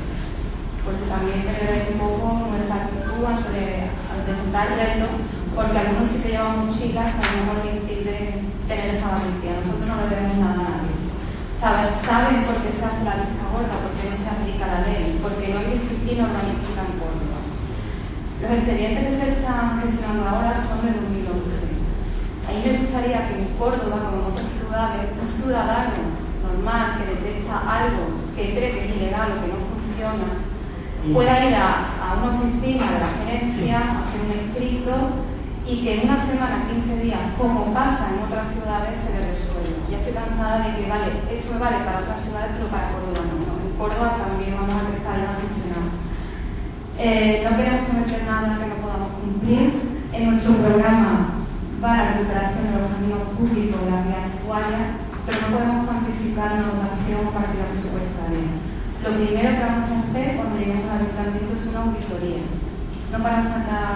[0.84, 5.10] Pues también te ver un poco está actitud ante, ante juntar reto,
[5.56, 9.58] porque algunos sí que llevan mochilas que a impiden tener esa valentía.
[9.58, 10.83] Nosotros no le debemos nada a nadie
[11.60, 15.18] saben, por qué se hace la lista gorda, por qué no se aplica la ley,
[15.22, 17.38] porque no hay disciplina urbanística en Córdoba.
[18.42, 21.64] Los expedientes que se están gestionando ahora son de 2011.
[22.44, 26.02] A mí me gustaría que en Córdoba, como en otras ciudades, un ciudadano
[26.44, 30.28] normal que detecta algo que cree que es ilegal o que no funciona,
[31.12, 34.92] pueda ir a, a una oficina de la gerencia, hacer un escrito
[35.66, 39.88] y que en una semana, 15 días, como pasa en otras ciudades, se le resuelva.
[39.88, 43.64] Ya estoy cansada de que, vale, esto vale para otras ciudades, pero para Córdoba no.
[43.64, 45.88] En Córdoba también vamos a empezar a funcionar.
[47.00, 49.96] Eh, no queremos prometer nada que no podamos cumplir.
[50.12, 51.48] En nuestro programa
[51.80, 54.84] va la recuperación de los caminos públicos de las vías actuales,
[55.24, 58.52] pero no podemos cuantificar una dotación partida presupuestaria.
[59.00, 62.44] Lo primero que vamos a hacer cuando lleguemos al ayuntamiento es una auditoría
[63.14, 63.94] no para sacar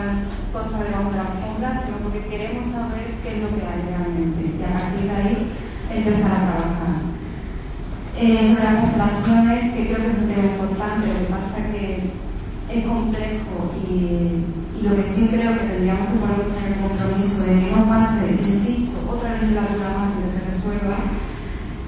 [0.53, 4.65] debajo de la alfombra, sino porque queremos saber qué es lo que hay realmente y
[4.65, 5.53] a partir de ahí
[5.91, 6.95] empezar a trabajar.
[8.17, 12.11] Eh, sobre las constelaciones, que creo que es un tema importante, lo que pasa que
[12.69, 14.43] es complejo y,
[14.75, 18.41] y lo que sí creo que tendríamos que poner en compromiso de que no pase,
[18.43, 20.99] insisto, otra legislatura más y que se resuelva.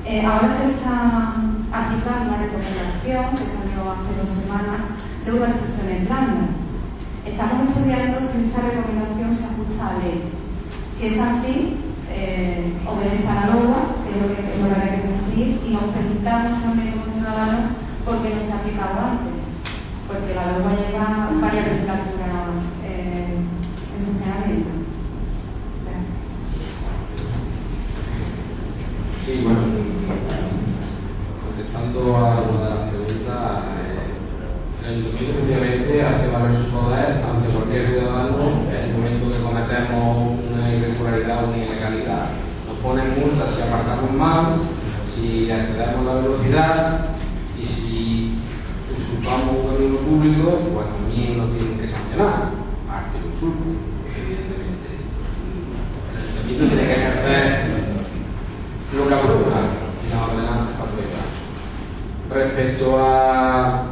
[0.05, 1.35] Eh, ahora se está
[1.73, 4.81] aplicando una recomendación que salió hace dos semanas
[5.25, 6.61] de urbanizaciones blandas
[7.27, 10.23] Estamos estudiando si esa recomendación se ajusta a la ley.
[11.01, 11.77] Si es así,
[12.11, 15.61] eh, obedece a la LOA, que es lo que, es lo que hay que cumplir,
[15.67, 17.73] y nos preguntamos también como ciudadanos
[18.05, 19.33] por qué no se ha aplicado antes.
[20.07, 22.53] Porque la LOA lleva varias legislaturas
[22.85, 24.69] eh, en funcionamiento.
[29.25, 29.61] Sí, bueno,
[31.49, 33.81] contestando a una de las preguntas,
[34.85, 40.41] el ayuntamiento efectivamente hace valer su poder ante cualquier ciudadano en el momento que cometemos
[40.51, 42.27] una irregularidad o una ilegalidad.
[42.67, 44.47] Nos ponen multas si aparcamos mal,
[45.07, 47.07] si accedemos a la velocidad
[47.61, 48.39] y si
[48.91, 52.51] usurpamos un camino público, pues también nos tienen que sancionar,
[52.89, 53.71] parte del usurpo,
[54.11, 54.91] evidentemente.
[56.11, 57.45] El ayuntamiento tiene que ejercer
[58.97, 59.61] lo que aprueba
[60.03, 61.23] y las ordenanzas que aprueba.
[62.33, 63.91] Respecto a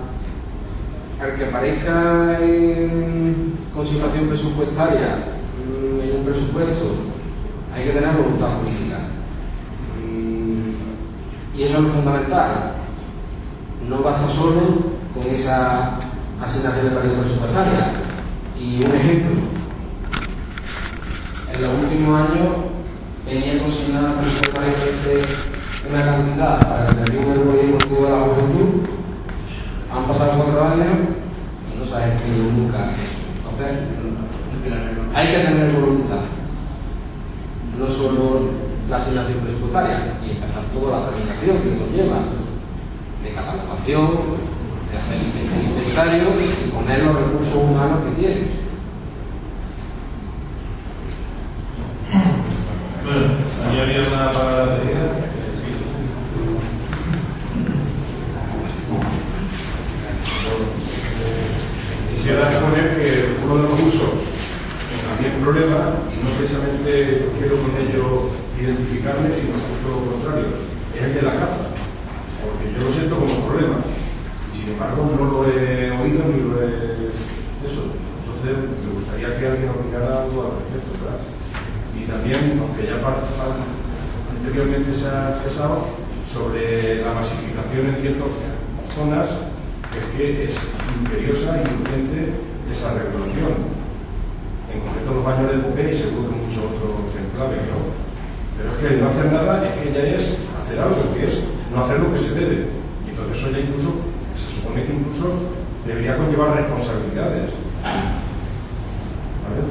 [1.21, 5.19] al que aparezca en consignación presupuestaria
[5.67, 6.95] mm, en un presupuesto,
[7.75, 8.99] hay que tener voluntad política.
[10.01, 12.75] Mm, y eso es lo fundamental.
[13.89, 14.61] No basta solo
[15.13, 15.99] con esa
[16.41, 17.93] asignación de partida presupuestaria.
[18.61, 19.37] Y un ejemplo,
[21.53, 22.49] en los últimos años
[23.27, 25.23] venía consignada presupuestariamente
[25.91, 28.99] una cantidad para el 31 del Deportivo de la Juventud
[29.91, 30.99] han pasado cuatro años
[31.73, 33.19] y no se ha escrito nunca eso.
[33.41, 34.79] Entonces,
[35.15, 36.21] hay que tener voluntad,
[37.79, 38.51] no solo
[38.89, 39.39] la asignación
[40.73, 42.19] toda la tramitación que conlleva
[43.23, 44.09] de catalogación,
[44.91, 46.25] de hacer el inventario
[46.65, 48.49] y poner los recursos humanos que tienes.
[53.05, 53.33] Bueno,
[53.69, 55.29] ahí había una palabra pedida.
[62.29, 64.11] quisiera exponer que uno de los usos
[65.09, 68.31] también problema, y no precisamente quiero con ello
[68.69, 71.73] identificarme, sino todo lo contrario, es el de la caza.
[72.45, 76.61] Porque yo lo siento como problema, y sin embargo no lo he oído ni lo
[76.61, 77.09] he.
[77.65, 77.91] Eso.
[77.91, 81.25] Entonces me gustaría que alguien opinara algo al respecto, ¿verdad?
[81.97, 88.29] Y también, aunque ya anteriormente se ha expresado, sobre la masificación en ciertas
[88.95, 89.29] zonas
[89.97, 90.55] es que es
[91.01, 92.37] imperiosa y urgente
[92.71, 93.75] esa regulación.
[94.69, 98.08] En concreto los baños del buque y seguro que muchos otros enclaves, ¿no?
[98.59, 101.85] Pero es que no hacer nada es que ya es hacer algo, que es no
[101.85, 102.67] hacer lo que se debe.
[103.07, 104.03] Y entonces eso ya incluso,
[104.35, 105.55] se supone que incluso
[105.87, 107.55] debería conllevar responsabilidades.
[109.47, 109.63] ¿Vale?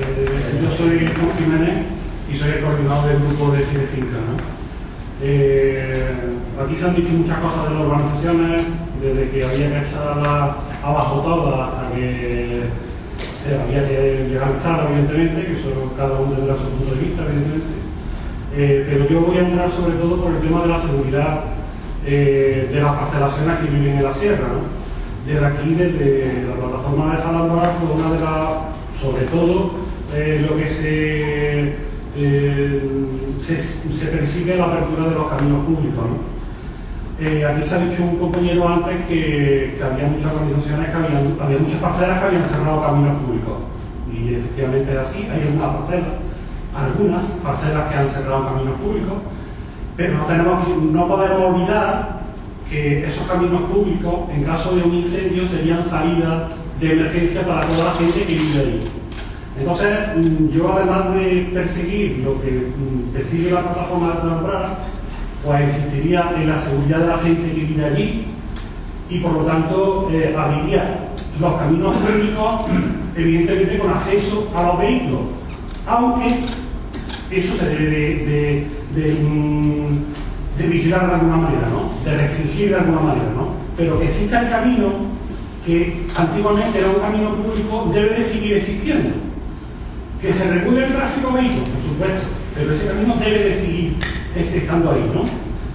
[0.00, 1.76] Eh, yo soy Juan Jiménez
[2.32, 4.18] y soy el coordinador del grupo de Cine Finca.
[5.22, 6.14] Eh,
[6.62, 8.62] aquí se han dicho muchas cosas de las urbanizaciones,
[9.02, 12.62] desde que había que echarla abajo todas hasta que
[13.48, 17.74] había que legalizar, evidentemente, que eso cada uno tendrá su punto de vista, evidentemente.
[18.56, 21.44] Eh, pero yo voy a entrar sobre todo por el tema de la seguridad
[22.04, 24.48] eh, de las parcelaciones que viven en la sierra.
[24.48, 24.80] ¿no?
[25.26, 29.70] Desde aquí, desde la plataforma de Salamora, fue una de las, sobre todo,
[30.14, 31.90] eh, lo que se
[33.40, 36.04] se, se, persigue la apertura de los caminos públicos.
[37.20, 40.96] Eh, aquí se ha dicho un compañero antes que, que había muchas organizaciones, que
[41.44, 43.56] había muchas parcelas que habían cerrado caminos públicos.
[44.10, 46.08] Y efectivamente es así, hay algunas parcelas,
[46.74, 49.18] algunas parcelas que han cerrado caminos públicos,
[49.98, 52.20] pero no, tenemos que, no podemos olvidar
[52.70, 57.84] que esos caminos públicos, en caso de un incendio, serían salidas de emergencia para toda
[57.84, 58.84] la gente que vive ahí.
[59.58, 64.74] Entonces, mm, yo además de perseguir lo que mm, persigue la plataforma de Zambrana,
[65.44, 68.24] pues insistiría en la seguridad de la gente que vive allí
[69.08, 71.08] y por lo tanto eh, abriría
[71.40, 72.62] los caminos públicos,
[73.16, 75.20] evidentemente con acceso a los vehículos,
[75.86, 76.26] aunque
[77.30, 81.90] eso se debe de, de, mm, de vigilar de alguna manera, ¿no?
[82.04, 83.48] de restringir de alguna manera, ¿no?
[83.76, 84.88] pero que exista el camino
[85.64, 89.10] que antiguamente era un camino público debe de seguir existiendo.
[90.20, 93.96] Que se regule el tráfico vehículo, por supuesto, pero ese camino debe de seguir
[94.36, 95.24] estando ahí, ¿no?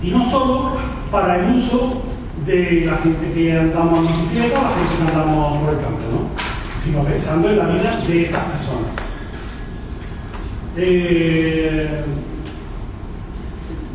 [0.07, 0.71] Y no solo
[1.11, 2.03] para el uso
[2.45, 6.83] de la gente que andamos en bicicleta, la gente que andamos por el campo, ¿no?
[6.83, 8.91] Sino pensando en la vida de esas personas.
[10.77, 12.03] Eh,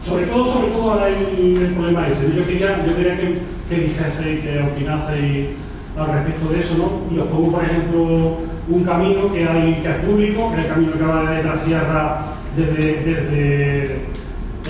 [0.06, 2.34] sobre todo, sobre todo el, el problema ese.
[2.34, 3.38] Yo quería, yo quería que,
[3.68, 5.48] que dijese, que opinaseis
[5.96, 7.14] al respecto de eso, ¿no?
[7.14, 8.38] Y os pongo, por ejemplo,
[8.68, 11.58] un camino que hay que es público, que es el camino que va desde la
[11.58, 12.24] sierra,
[12.56, 14.00] desde, desde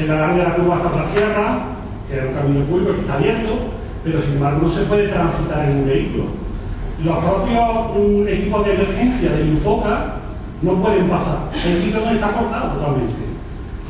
[0.02, 1.58] el lagar de la curva hasta la sierra,
[2.08, 3.50] que es un camino público que está abierto,
[4.04, 6.24] pero sin embargo no se puede transitar en un vehículo.
[7.04, 10.16] Los propios equipos de emergencia del Infoca
[10.62, 11.50] no pueden pasar.
[11.64, 13.14] El sitio no está cortado totalmente.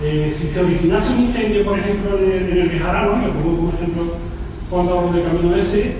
[0.02, 3.56] Eh, si se originase un incendio, por ejemplo, en el, en el Bejarano, y pongo
[3.56, 4.04] como ejemplo
[4.70, 5.94] cuando hablo del camino ese,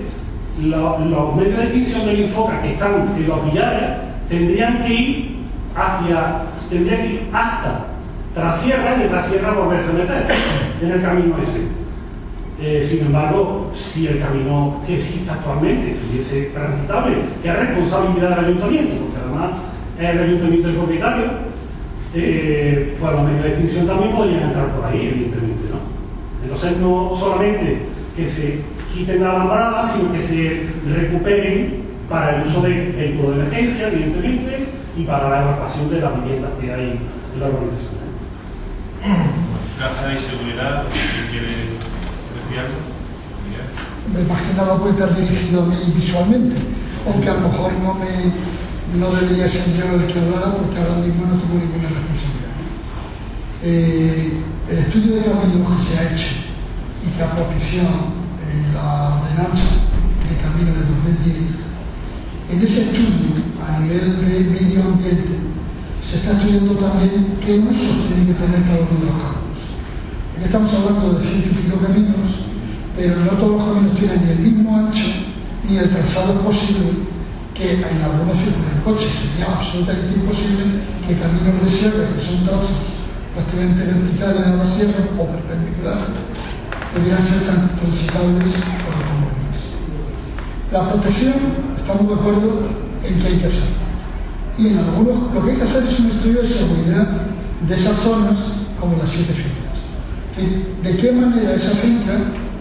[0.63, 3.89] lo, los medios de extinción del Infoca que están en los villares
[4.29, 5.35] tendrían que ir
[5.75, 7.90] hacia, tendrían que ir hasta
[8.33, 10.25] Trasierra y de Trasierra volverse a meter
[10.81, 11.81] en el camino ese.
[12.61, 18.45] Eh, sin embargo, si el camino que existe actualmente estuviese transitable, que es responsabilidad del
[18.45, 19.59] ayuntamiento, porque además
[19.97, 21.25] es el ayuntamiento el propietario,
[22.13, 26.43] eh, pues los medios de extinción también podrían entrar por ahí, evidentemente, ¿no?
[26.43, 27.79] Entonces, no solamente
[28.15, 28.61] que se
[28.93, 34.65] quiten la alambrada, sino que se recuperen para el uso de vehículos de emergencia, evidentemente,
[34.97, 36.99] y para la evacuación de las viviendas que hay
[37.33, 38.00] en la organización.
[39.01, 40.85] Caja y seguridad,
[41.31, 41.71] ¿quiere
[44.27, 46.55] más que nada puede estar dirigido a mí visualmente,
[47.07, 48.51] aunque a lo mejor no me
[48.99, 52.51] no debería ser yo el que hablara porque ahora mismo no tengo ninguna responsabilidad.
[53.63, 56.27] Eh, el estudio de camino que se ha hecho
[57.01, 58.11] y que ha propiciado
[58.43, 59.79] eh, la ordenanza
[60.27, 60.83] de camino de
[61.25, 61.55] 2010,
[62.51, 63.31] en ese estudio
[63.65, 65.39] a nivel de medio ambiente
[66.11, 69.59] se está estudiando también qué usos tiene que tener cada uno de los caminos.
[70.35, 72.51] Aquí estamos hablando de ciento y pico caminos,
[72.99, 75.07] pero no todos los caminos tienen ni el mismo ancho
[75.63, 77.07] ni el trazado posible
[77.55, 80.63] que en algunos círculos de coches sería absolutamente imposible
[81.07, 82.91] que caminos de sierra, que son trazos
[83.31, 86.11] prácticamente verticales a la sierra o perpendiculares,
[86.91, 89.59] pudieran ser tan transitables los comunes.
[90.75, 91.39] La protección,
[91.79, 92.67] estamos de acuerdo
[92.99, 93.80] en que hay que hacer.
[94.57, 97.07] Y en algunos, lo que hay que hacer es un estudio de seguridad
[97.67, 98.37] de esas zonas
[98.79, 99.61] como las siete fincas.
[100.35, 102.13] Decir, de qué manera esa finca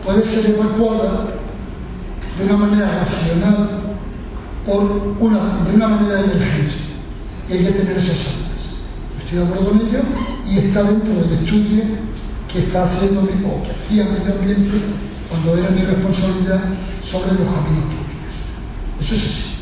[0.04, 1.34] puede ser evacuada
[2.38, 3.80] de una manera racional
[4.66, 6.82] por de una manera de emergencia.
[7.48, 8.50] Y hay que tener esas zonas.
[9.24, 10.00] Estoy de acuerdo con ello
[10.48, 11.84] y está dentro del estudio
[12.52, 14.78] que está haciendo o que hacía medio ambiente
[15.28, 16.60] cuando era mi responsabilidad
[17.04, 18.34] sobre los caminos públicos.
[19.00, 19.59] Eso es así.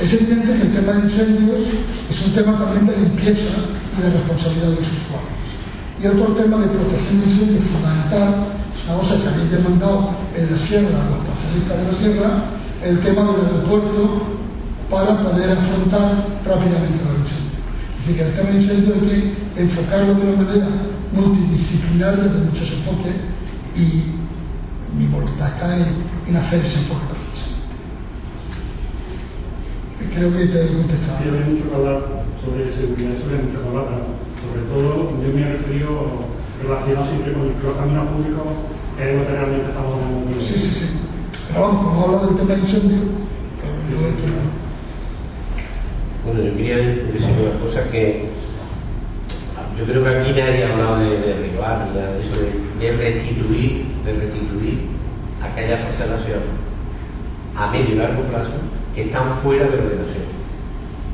[0.00, 1.62] Es evidente que el tema de incendios
[2.10, 3.56] es un tema también de limpieza
[3.96, 5.48] y de responsabilidad de los usuarios.
[5.96, 10.52] Y otro tema de protección de incendios fundamental, es una cosa que habéis demandado en
[10.52, 12.30] la sierra, a los parcelistas de la sierra,
[12.84, 14.36] el tema del aeropuerto
[14.92, 17.56] para poder afrontar rápidamente los incendios.
[17.96, 20.68] Es decir, que el tema de incendios hay que enfocarlo de una manera
[21.16, 23.16] multidisciplinar desde muchos enfoques
[23.72, 24.12] y
[24.92, 25.88] mi voluntad está en,
[26.28, 27.15] en hacer ese enfoque
[30.14, 31.18] Creo que te he contestado.
[31.18, 32.00] Sí, hay mucho que hablar
[32.40, 33.88] sobre seguridad, sobre mucho que hablar.
[34.40, 35.90] Sobre todo, yo me he referido
[36.62, 38.46] relacionado siempre con los caminos públicos,
[38.96, 40.40] que es lo que realmente estamos hablando.
[40.40, 40.86] Sí, sí, sí.
[41.48, 43.02] Pero vamos, como habla del tema de incendio,
[43.60, 44.28] pues yo he que
[46.24, 48.28] Bueno, yo quería decir una cosa que
[49.78, 52.50] yo creo que aquí nadie ha hablado de derribar, de, eso de,
[52.80, 54.88] de restituir, de restituir
[55.42, 56.20] aquellas parcelas
[57.54, 58.52] a medio y largo plazo
[58.96, 60.24] que están fuera de ordenación,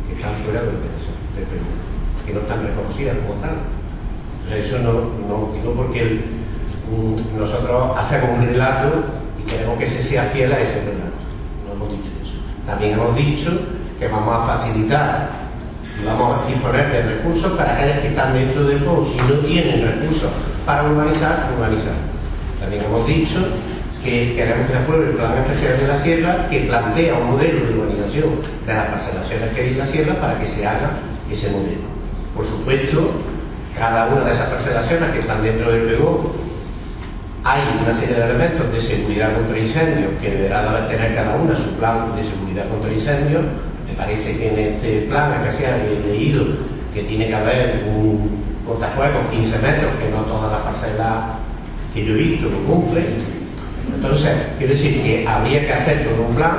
[0.06, 1.66] que están fuera de ordenación del Perú,
[2.24, 3.56] que no están reconocidas como tal.
[3.58, 4.92] O sea, eso no,
[5.26, 6.24] no digo porque el,
[6.94, 9.02] um, nosotros hacemos un relato
[9.36, 11.18] y queremos que se sea fiel a ese relato.
[11.66, 12.38] No hemos dicho eso.
[12.66, 13.50] También hemos dicho
[13.98, 15.30] que vamos a facilitar
[16.00, 19.40] y vamos a disponer de recursos para aquellas que están dentro del FOR y no
[19.40, 20.30] tienen recursos
[20.64, 21.98] para urbanizar, urbanizar.
[22.60, 23.38] También hemos dicho
[24.04, 27.66] que queremos que se apruebe el Plan Especial de la Sierra que plantea un modelo
[27.66, 28.30] de urbanización
[28.66, 30.90] de las parcelaciones que hay en la Sierra para que se haga
[31.30, 31.92] ese modelo.
[32.34, 33.10] Por supuesto,
[33.78, 36.34] cada una de esas parcelaciones que están dentro del PEGO
[37.44, 41.70] hay una serie de elementos de seguridad contra incendios que deberá tener cada una su
[41.76, 43.42] plan de seguridad contra incendios.
[43.88, 46.44] Me parece que en este plan, que se ha leído,
[46.94, 51.24] que tiene que haber un cortafuegos 15 metros, que no todas las parcelas
[51.92, 53.41] que yo he visto lo cumplen.
[53.94, 56.52] Entonces, quiero decir que habría que hacer todo un plan,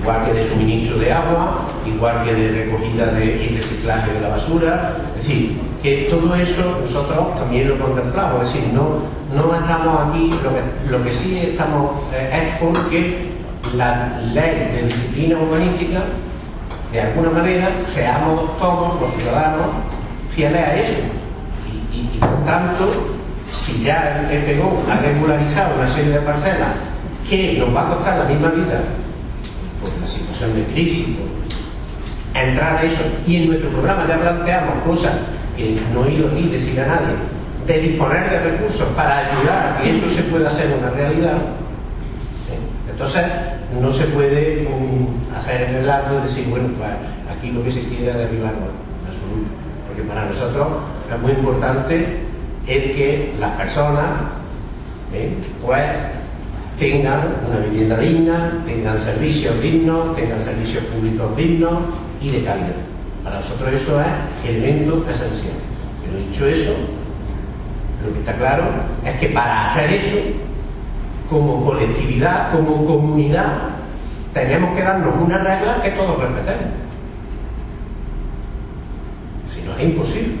[0.00, 4.96] igual que de suministro de agua, igual que de recogida y reciclaje de la basura.
[5.16, 8.42] Es decir, que todo eso nosotros también lo contemplamos.
[8.42, 9.00] Es decir, no,
[9.34, 13.30] no estamos aquí, lo que, lo que sí estamos eh, es porque
[13.74, 16.00] la ley de disciplina urbanística,
[16.92, 19.66] de alguna manera, seamos todos los ciudadanos
[20.34, 20.98] fieles a eso.
[21.92, 23.19] Y por tanto,
[23.52, 26.70] si ya el PGO ha regularizado una serie de parcelas
[27.28, 28.80] que nos va a costar la misma vida
[29.80, 34.84] por la situación de crisis, por entrar a eso, y en nuestro programa ya planteamos
[34.84, 35.12] cosas
[35.56, 37.14] que no he aquí a decir a nadie,
[37.66, 41.38] de disponer de recursos para ayudar a que eso se pueda hacer una realidad,
[42.90, 43.24] entonces
[43.80, 46.90] no se puede um, hacer el relato de decir, bueno, pues
[47.30, 48.52] aquí lo que se quiere es derribar
[49.12, 49.46] solución,
[49.86, 50.68] porque para nosotros
[51.12, 52.29] es muy importante
[52.66, 54.22] el que las personas
[55.12, 55.34] ¿eh?
[55.64, 55.84] pues
[56.78, 61.78] tengan una vivienda digna, tengan servicios dignos, tengan servicios públicos dignos
[62.20, 62.76] y de calidad.
[63.22, 65.54] Para nosotros eso es elemento esencial.
[66.02, 66.72] Pero dicho eso,
[68.04, 68.64] lo que está claro
[69.04, 70.16] es que para hacer eso,
[71.28, 73.58] como colectividad, como comunidad,
[74.32, 76.74] tenemos que darnos una regla que todos respetemos.
[79.54, 80.34] Si no es imposible.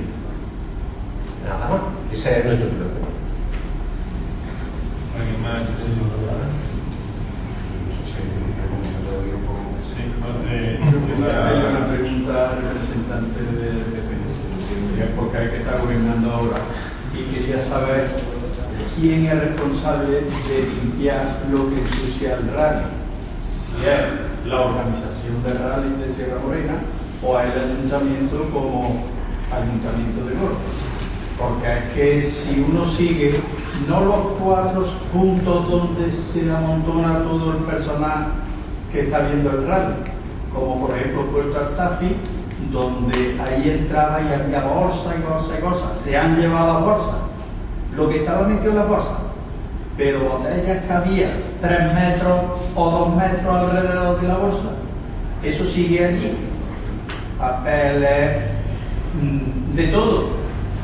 [1.44, 1.99] Nada más.
[2.12, 3.08] Ese es nuestro problema.
[5.18, 5.60] ¿Alguien más?
[11.06, 14.10] Quería hacerle una pregunta al representante del PP,
[15.16, 16.58] porque hay que estar gobernando ahora,
[17.14, 18.08] y quería saber
[19.00, 22.86] quién es responsable de limpiar lo que ensucia el rally,
[23.46, 26.74] si es la organización del rally de Sierra Morena
[27.22, 29.04] o el ayuntamiento como
[29.52, 30.89] ayuntamiento de Norte.
[31.40, 33.40] Porque es que si uno sigue
[33.88, 38.26] no los cuatro puntos donde se amontona todo el personal
[38.92, 39.94] que está viendo el rally,
[40.52, 42.14] como por ejemplo Puerto Artafi,
[42.70, 45.92] donde ahí entraba y había bolsa y bolsa y bolsa.
[45.94, 47.20] Se han llevado las bolsas,
[47.96, 49.18] lo que estaba metido en la bolsa,
[49.96, 51.30] pero botellas que había
[51.62, 52.40] tres metros
[52.76, 54.70] o dos metros alrededor de la bolsa,
[55.42, 56.36] eso sigue allí.
[57.38, 58.42] Papeles,
[59.22, 60.39] mm, de todo.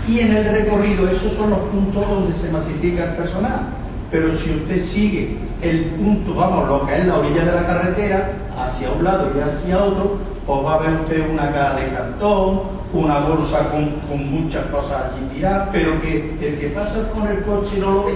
[0.09, 3.67] Y en el recorrido, esos son los puntos donde se masifica el personal.
[4.11, 8.33] Pero si usted sigue el punto, vamos, lo que es la orilla de la carretera,
[8.57, 12.61] hacia un lado y hacia otro, pues va a ver usted una caja de cartón,
[12.93, 17.43] una bolsa con, con muchas cosas allí tiradas, pero que el que pasa con el
[17.43, 18.15] coche no lo ve,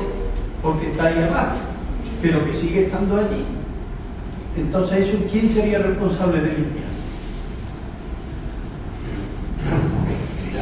[0.63, 1.57] porque está ahí abajo,
[2.23, 3.45] pero que sigue estando allí.
[4.57, 6.90] Entonces, ¿quién sería responsable de limpiar?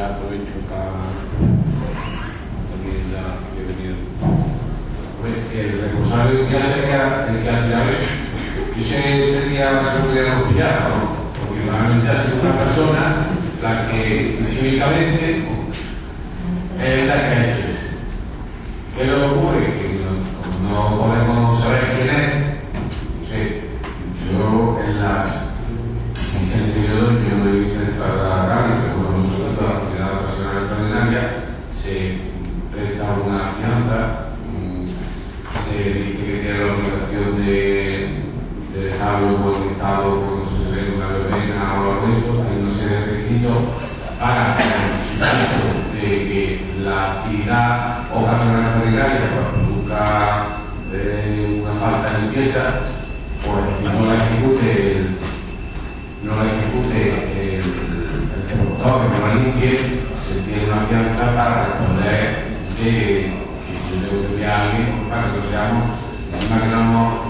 [0.08, 1.04] Aprovecho para
[2.70, 3.62] también ya que.
[5.20, 7.88] Pues que el responsable ya sería el que final
[8.78, 10.96] ese sería la seguridad nuclear, ¿no?
[11.46, 13.26] Porque normalmente es una persona
[13.62, 15.44] la que cívicamente
[16.80, 17.88] es la que ha hecho eso.
[18.96, 19.64] ¿Qué le ocurre?
[19.64, 20.00] Que
[20.62, 22.28] no, no podemos saber quién es.
[23.14, 23.40] No sé,
[24.30, 25.24] yo en las
[26.14, 29.97] licencias que yo doy, yo doy licencia para la radio, pero como nosotros la
[30.98, 32.18] se
[32.74, 34.34] presta una fianza,
[35.64, 38.08] se dice que tiene la obligación de,
[38.74, 42.96] de dejarlo conectado cuando se ve una verbena o algo de eso, hay una serie
[42.96, 43.58] de requisitos
[44.18, 50.46] para el de que la actividad ocasional extraordinaria produzca
[50.92, 52.80] eh, una falta de limpieza,
[53.46, 55.16] pues no la ejecute el
[56.24, 62.44] no la ejecute el, el que no la limpie, se tiene una fianza para responder
[62.76, 65.84] de que yo que enviar a alguien, pues para que lo seamos,
[66.68, 67.28] no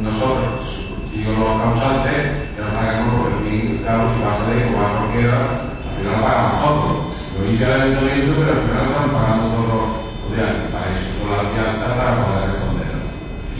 [0.00, 0.80] nosotros,
[1.12, 4.98] digo los causantes, que nos pagamos por el fin, claro, si pasa de como a
[4.98, 6.96] cualquiera, al final lo pagamos todos.
[7.36, 9.90] Lo limpia el ayuntamiento, pero al final están pagando todos los
[10.32, 10.72] diarios.
[10.72, 12.90] Para eso son las fianzas para poder responder.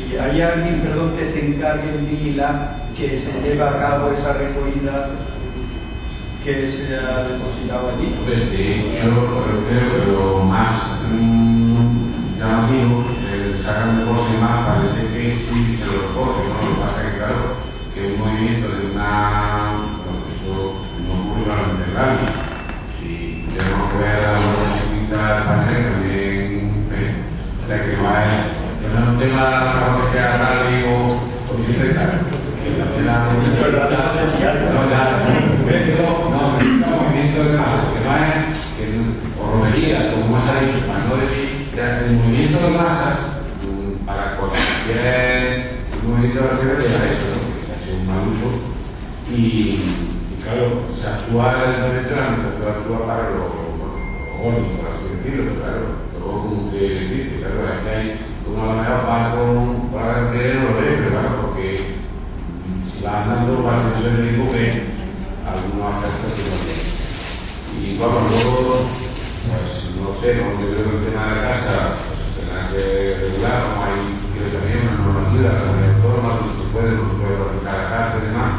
[0.08, 4.32] Y hay alguien, perdón, que se encargue en vigilar que se lleva a cabo esa
[4.34, 5.08] recogida
[6.44, 8.16] que se ha depositado allí.
[8.26, 9.10] De hecho,
[9.68, 11.00] creo que lo más
[12.38, 16.56] llamativo, el sacan un coche más, parece que sí se lo recoge, ¿no?
[16.56, 17.56] Lo que pasa es que, claro,
[17.94, 19.76] que un movimiento de una.
[20.00, 22.26] Bueno, eso no ocurre solamente en rally.
[22.98, 24.40] Si tenemos que ver a
[24.80, 27.14] ciclistas españoles también, eh,
[27.62, 28.02] o sea que no
[28.80, 32.20] que no es un tema de que sea rally o, bicicleta,
[33.04, 33.26] la
[35.96, 38.84] no, no, pero movimiento de masa, que no es, que
[40.12, 43.16] como más ha dicho, para no decir, el movimiento de masas,
[44.06, 48.48] para cualquier movimiento de acción era eso, que se hace un mal uso,
[49.34, 49.80] y,
[50.42, 53.48] claro, se actúa el la administración actúa para lo,
[53.78, 53.96] bueno,
[54.26, 55.82] lo gónico, por así decirlo, claro,
[56.18, 60.54] todo como que dice, claro, es que hay, uno a lo mejor va con, carretera
[60.54, 61.99] y no lo ve, pero claro, porque
[63.00, 64.68] si va a ser el mismo que
[65.48, 66.84] algunos aspectos que no tiene.
[67.80, 68.92] Y bueno, luego,
[69.48, 70.60] pues no sé, ¿no?
[70.60, 72.84] yo creo que el tema de la casa pues, tendrá que
[73.24, 74.04] regular, como hay
[74.36, 77.72] creo también una normativa de la comunidad autónoma donde se puede, no se puede fabricar
[77.80, 78.52] la casa y demás,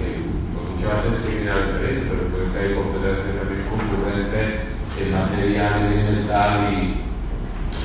[0.00, 5.12] que pues, muchas veces es criminal diferente, pero creo que hay competencias también concurrentes en
[5.12, 7.04] materia medioambiental y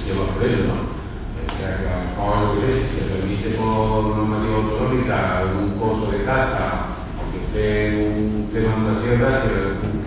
[0.05, 0.77] de los precios, ¿no?
[0.79, 5.43] O sea, que a lo mejor lo que es, si se permite por normativa autonómica
[5.59, 9.49] un costo de casa, aunque esté en un tema de una sierra, que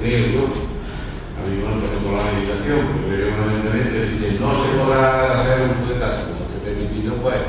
[0.00, 4.10] creo yo, a mí no me tengo la limitación, pero creo que un ayuntamiento es
[4.12, 7.40] decir, no se podrá hacer uso de casa, como esté permitido, pues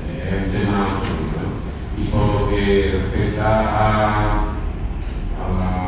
[0.00, 1.38] eh, es un tema autonómico.
[1.44, 1.52] ¿no?
[2.00, 4.40] Y por lo que respecta a,
[5.36, 5.86] a la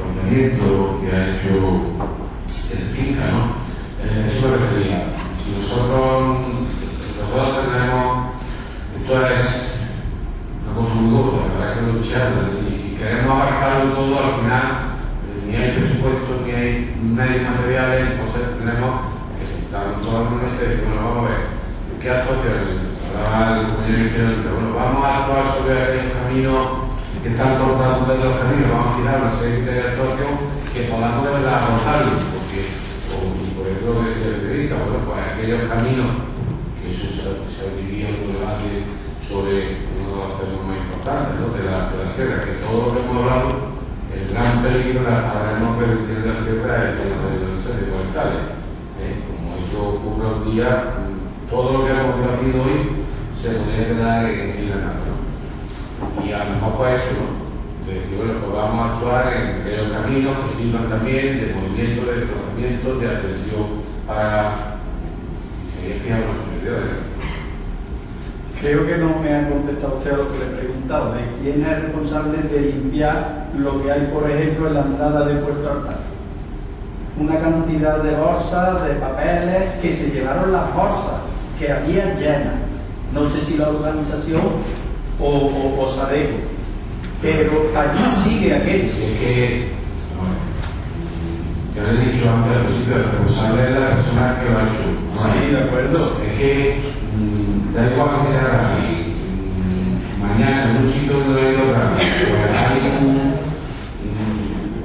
[0.00, 1.90] planteamiento que ha hecho
[2.72, 3.60] el finca, ¿no?
[4.02, 5.12] Eh, eso me refería.
[5.44, 6.38] Si nosotros,
[7.20, 8.26] nosotros tenemos,
[9.00, 9.70] esto es
[10.64, 14.40] una cosa muy gorda, la verdad que lo luchamos, y si queremos abarcarlo todo, al
[14.40, 14.66] final
[15.26, 18.92] eh, ni hay presupuesto, ni hay medios materiales, entonces tenemos
[19.36, 21.40] que sentarnos todos los meses y decir, bueno, vamos a ver,
[22.00, 22.90] ¿qué actuaciones?
[23.10, 26.90] Hablaba el compañero Izquierdo, bueno, vamos a actuar sobre aquellos caminos
[27.22, 30.32] que están cortados de los caminos, vamos a tirar una serie de actuación
[30.72, 32.60] que podamos de verdad abordarlo, porque,
[33.12, 36.10] o, y por ejemplo, que se dedica, bueno, pues aquellos caminos,
[36.80, 38.88] que eso se, se abriría un debate
[39.26, 41.46] sobre uno de los temas más importantes, ¿no?
[41.52, 43.48] de, la, de la sierra, que todo lo que hemos hablado,
[44.16, 48.42] el gran peligro de la no permitir de la sierra es el incendios forestales.
[49.00, 49.20] ¿eh?
[49.28, 50.84] Como eso ocurre hoy día,
[51.48, 53.04] todo lo que hemos debatido hoy
[53.40, 55.00] se podría quedar en, en la nada.
[55.04, 56.26] ¿no?
[56.26, 57.50] Y a lo mejor pues eso, ¿no?
[57.86, 62.06] De decir, bueno, pues vamos a actuar en aquellos caminos que sirvan también de movimiento,
[62.06, 63.66] de desplazamiento, de atención
[64.06, 64.76] para
[65.74, 67.10] seguir fijando las prioridades.
[68.60, 71.64] Creo que no me ha contestado usted a lo que le he preguntado, de quién
[71.64, 76.09] es responsable de limpiar lo que hay, por ejemplo, en la entrada de Puerto Altar.
[77.18, 81.20] Una cantidad de bolsas, de papeles, que se llevaron las bolsas,
[81.58, 82.54] que había llenas.
[83.12, 84.40] No sé si la organización
[85.20, 86.36] o, o, o Sadeco,
[87.20, 88.84] pero allí sigue aquello.
[88.86, 89.68] Es que,
[91.76, 94.62] ya le he dicho antes al principio, el responsable es la persona que lo ha
[94.62, 94.86] hecho.
[95.14, 95.34] ¿no?
[95.34, 96.16] Sí, de acuerdo.
[96.24, 96.74] Es que
[97.16, 98.76] mm, da igual que sea
[99.58, 103.49] mm, mañana en un sitio donde otra rally, pues hay un- mm,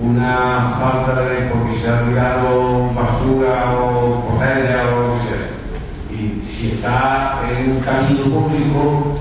[0.05, 5.45] una falta de porque se ha tirado basura o botella o lo que sea.
[6.11, 9.17] Y si está en un camino público,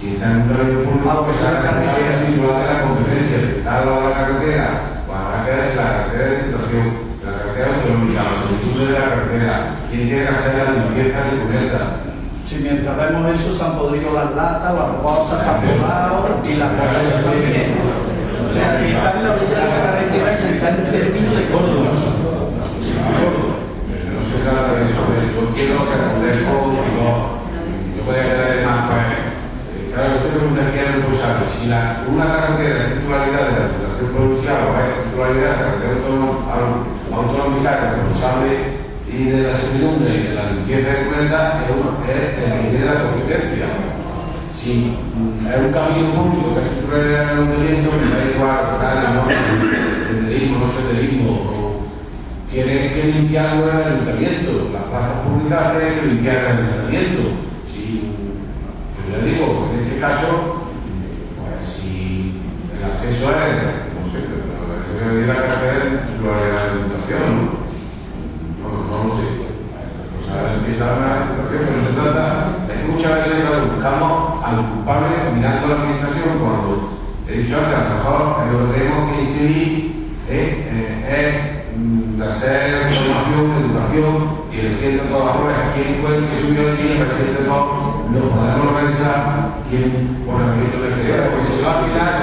[0.00, 3.86] si está en un camino público, pues la carretera titular de la competencia, está al
[3.86, 6.86] lado de la carretera, pues habrá que verse la carretera de situación,
[7.26, 9.54] la carretera autonómica, la solicitud de la carretera,
[9.90, 11.80] quién tiene que hacer la limpieza de cubierta.
[12.46, 16.54] Si mientras vemos eso se han podrido las latas, las bolsas se han volado y
[16.54, 18.09] las botellas también.
[18.40, 21.44] O sea, que está en la orilla de la carretera que está en el de
[21.52, 21.90] Córdoba.
[23.20, 23.60] Córdoba.
[24.10, 27.08] No de eso, pero yo quiero que reflejo, yo,
[27.96, 31.46] yo podría quedar más, pues, eh, claro, yo te preguntaría el responsable.
[31.46, 35.60] Si la, una carretera es titularidad de la Diputación Provincial o es titularidad de la
[35.60, 35.92] carretera
[37.12, 38.50] autonómica, responsable
[39.10, 42.86] y de la servidumbre y de la limpieza de cuentas es, es el que tiene
[42.86, 43.66] la competencia.
[44.52, 44.96] Si
[45.48, 49.14] es un camino público que es titularidad del ayuntamiento, me da igual, ¿verdad?
[49.14, 49.26] no,
[50.08, 51.70] senderismo, no senderismo, o
[52.50, 54.70] que limpiarlo el ayuntamiento.
[54.72, 57.22] Las plazas públicas tienen que limpiar el ayuntamiento.
[57.72, 58.02] Si,
[59.08, 60.66] yo le digo, en este caso,
[61.38, 62.34] pues si
[62.76, 63.62] el acceso es,
[63.94, 67.50] no sé, pero debería que hacer la de la Diputación, ¿no?
[68.62, 69.49] No, no lo sé.
[70.30, 72.24] Sea, empieza la Diputación, pero no se trata,
[72.72, 73.42] es que muchas veces
[73.74, 78.18] buscamos al culpable mirando la administración cuando he dicho antes, a lo mejor
[78.52, 79.72] lo que tenemos que incidir
[80.30, 81.59] es, eh, es mm, de
[82.22, 87.44] hacer formación, educación y de todas las pruebas, quién fue el que subió allí, si
[87.46, 92.14] no lo podemos organizar quién por de que sea, porque si no al final,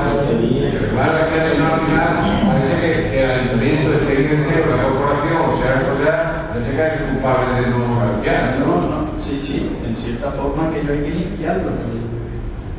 [0.91, 2.11] claro, es que si no al final
[2.45, 7.11] parece que, el ayuntamiento esté bien entero, la corporación, o sea, la parece que es
[7.11, 11.09] culpable de no limpiar, No, no, sí, sí, en cierta forma que yo hay que
[11.09, 11.71] limpiarlo.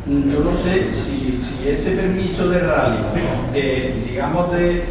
[0.07, 2.99] Yo no sé si, si ese permiso de rally,
[3.55, 4.85] eh, digamos de,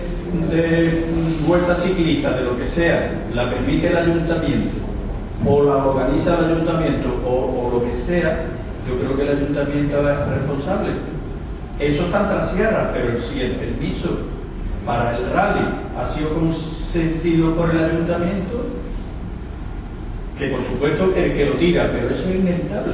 [0.50, 1.06] de
[1.48, 4.78] vuelta ciclista, de lo que sea, la permite el ayuntamiento
[5.46, 8.46] o la organiza el ayuntamiento o, lo que sea,
[8.88, 10.90] yo creo que el ayuntamiento es responsable.
[11.80, 14.20] Eso está en la sierra, pero si el permiso
[14.86, 15.66] para el rally
[15.98, 18.66] ha sido consentido por el ayuntamiento,
[20.40, 22.94] que por supuesto que, que lo tira, pero eso es inevitable.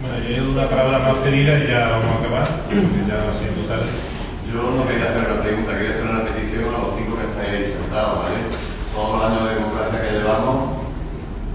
[0.00, 3.68] Bueno, yo una palabra más pedida y ya vamos a acabar, porque ya va siendo
[3.68, 4.09] tarde.
[4.52, 7.74] Yo no quería hacer una pregunta, quería hacer una petición a los cinco que estáis
[7.74, 8.50] sentados, ¿vale?
[8.94, 10.58] Todos los años de democracia que llevamos,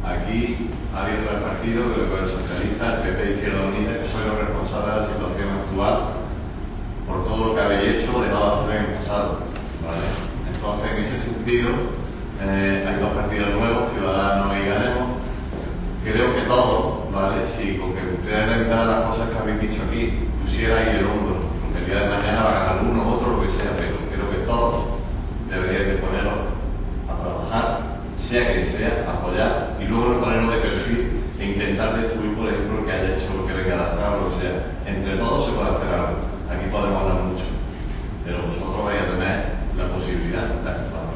[0.04, 4.24] aquí ha habido el partido, creo que el socialista, el PP Izquierda Unida, que soy
[4.24, 5.96] los responsables de la situación actual
[7.06, 9.44] por todo lo que habéis hecho de hacer en el pasado,
[9.84, 10.08] ¿vale?
[10.48, 11.70] Entonces, en ese sentido,
[12.42, 15.10] eh, hay dos partidos nuevos, Ciudadanos y Ganemos.
[16.04, 17.46] Creo que todos, ¿vale?
[17.56, 21.80] Si con que ustedes revisaran las cosas que habéis dicho aquí, pusierais el hombro, porque
[21.80, 24.46] el día de mañana va a ganar uno, otro, lo que sea, pero creo que
[24.46, 24.86] todos
[25.50, 26.56] deberíais de poneros
[27.10, 28.02] a trabajar,
[28.36, 32.50] sea quien sea, a apoyar, y luego no ponernos de perfil e intentar destruir, por
[32.50, 34.76] ejemplo, lo que haya hecho, lo que venga de atrás, o lo que sea.
[34.86, 36.20] Entre todos se puede hacer algo.
[36.52, 37.48] Aquí podemos hablar mucho,
[38.26, 39.36] pero vosotros vais a tener
[39.80, 41.16] la posibilidad de actuar.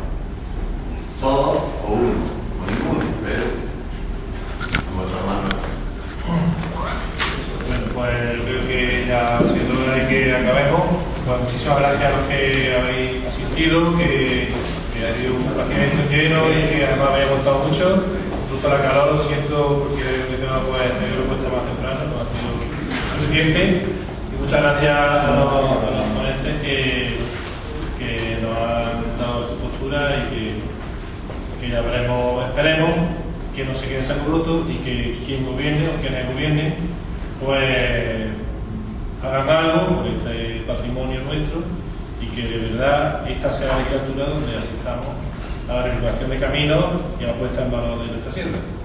[1.19, 2.23] Todos o uno,
[2.55, 3.43] o ninguno, pero
[4.79, 5.59] en vuestras manos.
[6.23, 6.47] Bueno,
[7.95, 8.15] pues
[8.47, 11.03] creo que ya siendo hora de que acabemos.
[11.27, 14.55] Pues muchísimas gracias a los que habéis asistido, que
[15.05, 18.03] ha sido un paciente lleno y que además me haya gustado mucho.
[18.43, 22.27] Incluso la calor lo siento porque el tema pues tenerlo puesto más temprano, no ha
[22.27, 22.49] sido
[23.15, 23.85] suficiente.
[24.31, 27.17] Y muchas gracias a los, ponentes que,
[27.99, 30.43] que nos han dado su postura y que,
[31.61, 32.91] que ya esperemos
[33.55, 36.73] que no se quede saco roto y que quien gobierne o quienes gobiernen
[37.43, 38.29] pues
[39.23, 41.61] hagan algo por este patrimonio nuestro
[42.21, 45.07] y que de verdad esta sea la legislatura donde asistamos
[45.69, 46.85] a la regulación de caminos
[47.19, 48.78] y a la puesta en valor de nuestra gracias.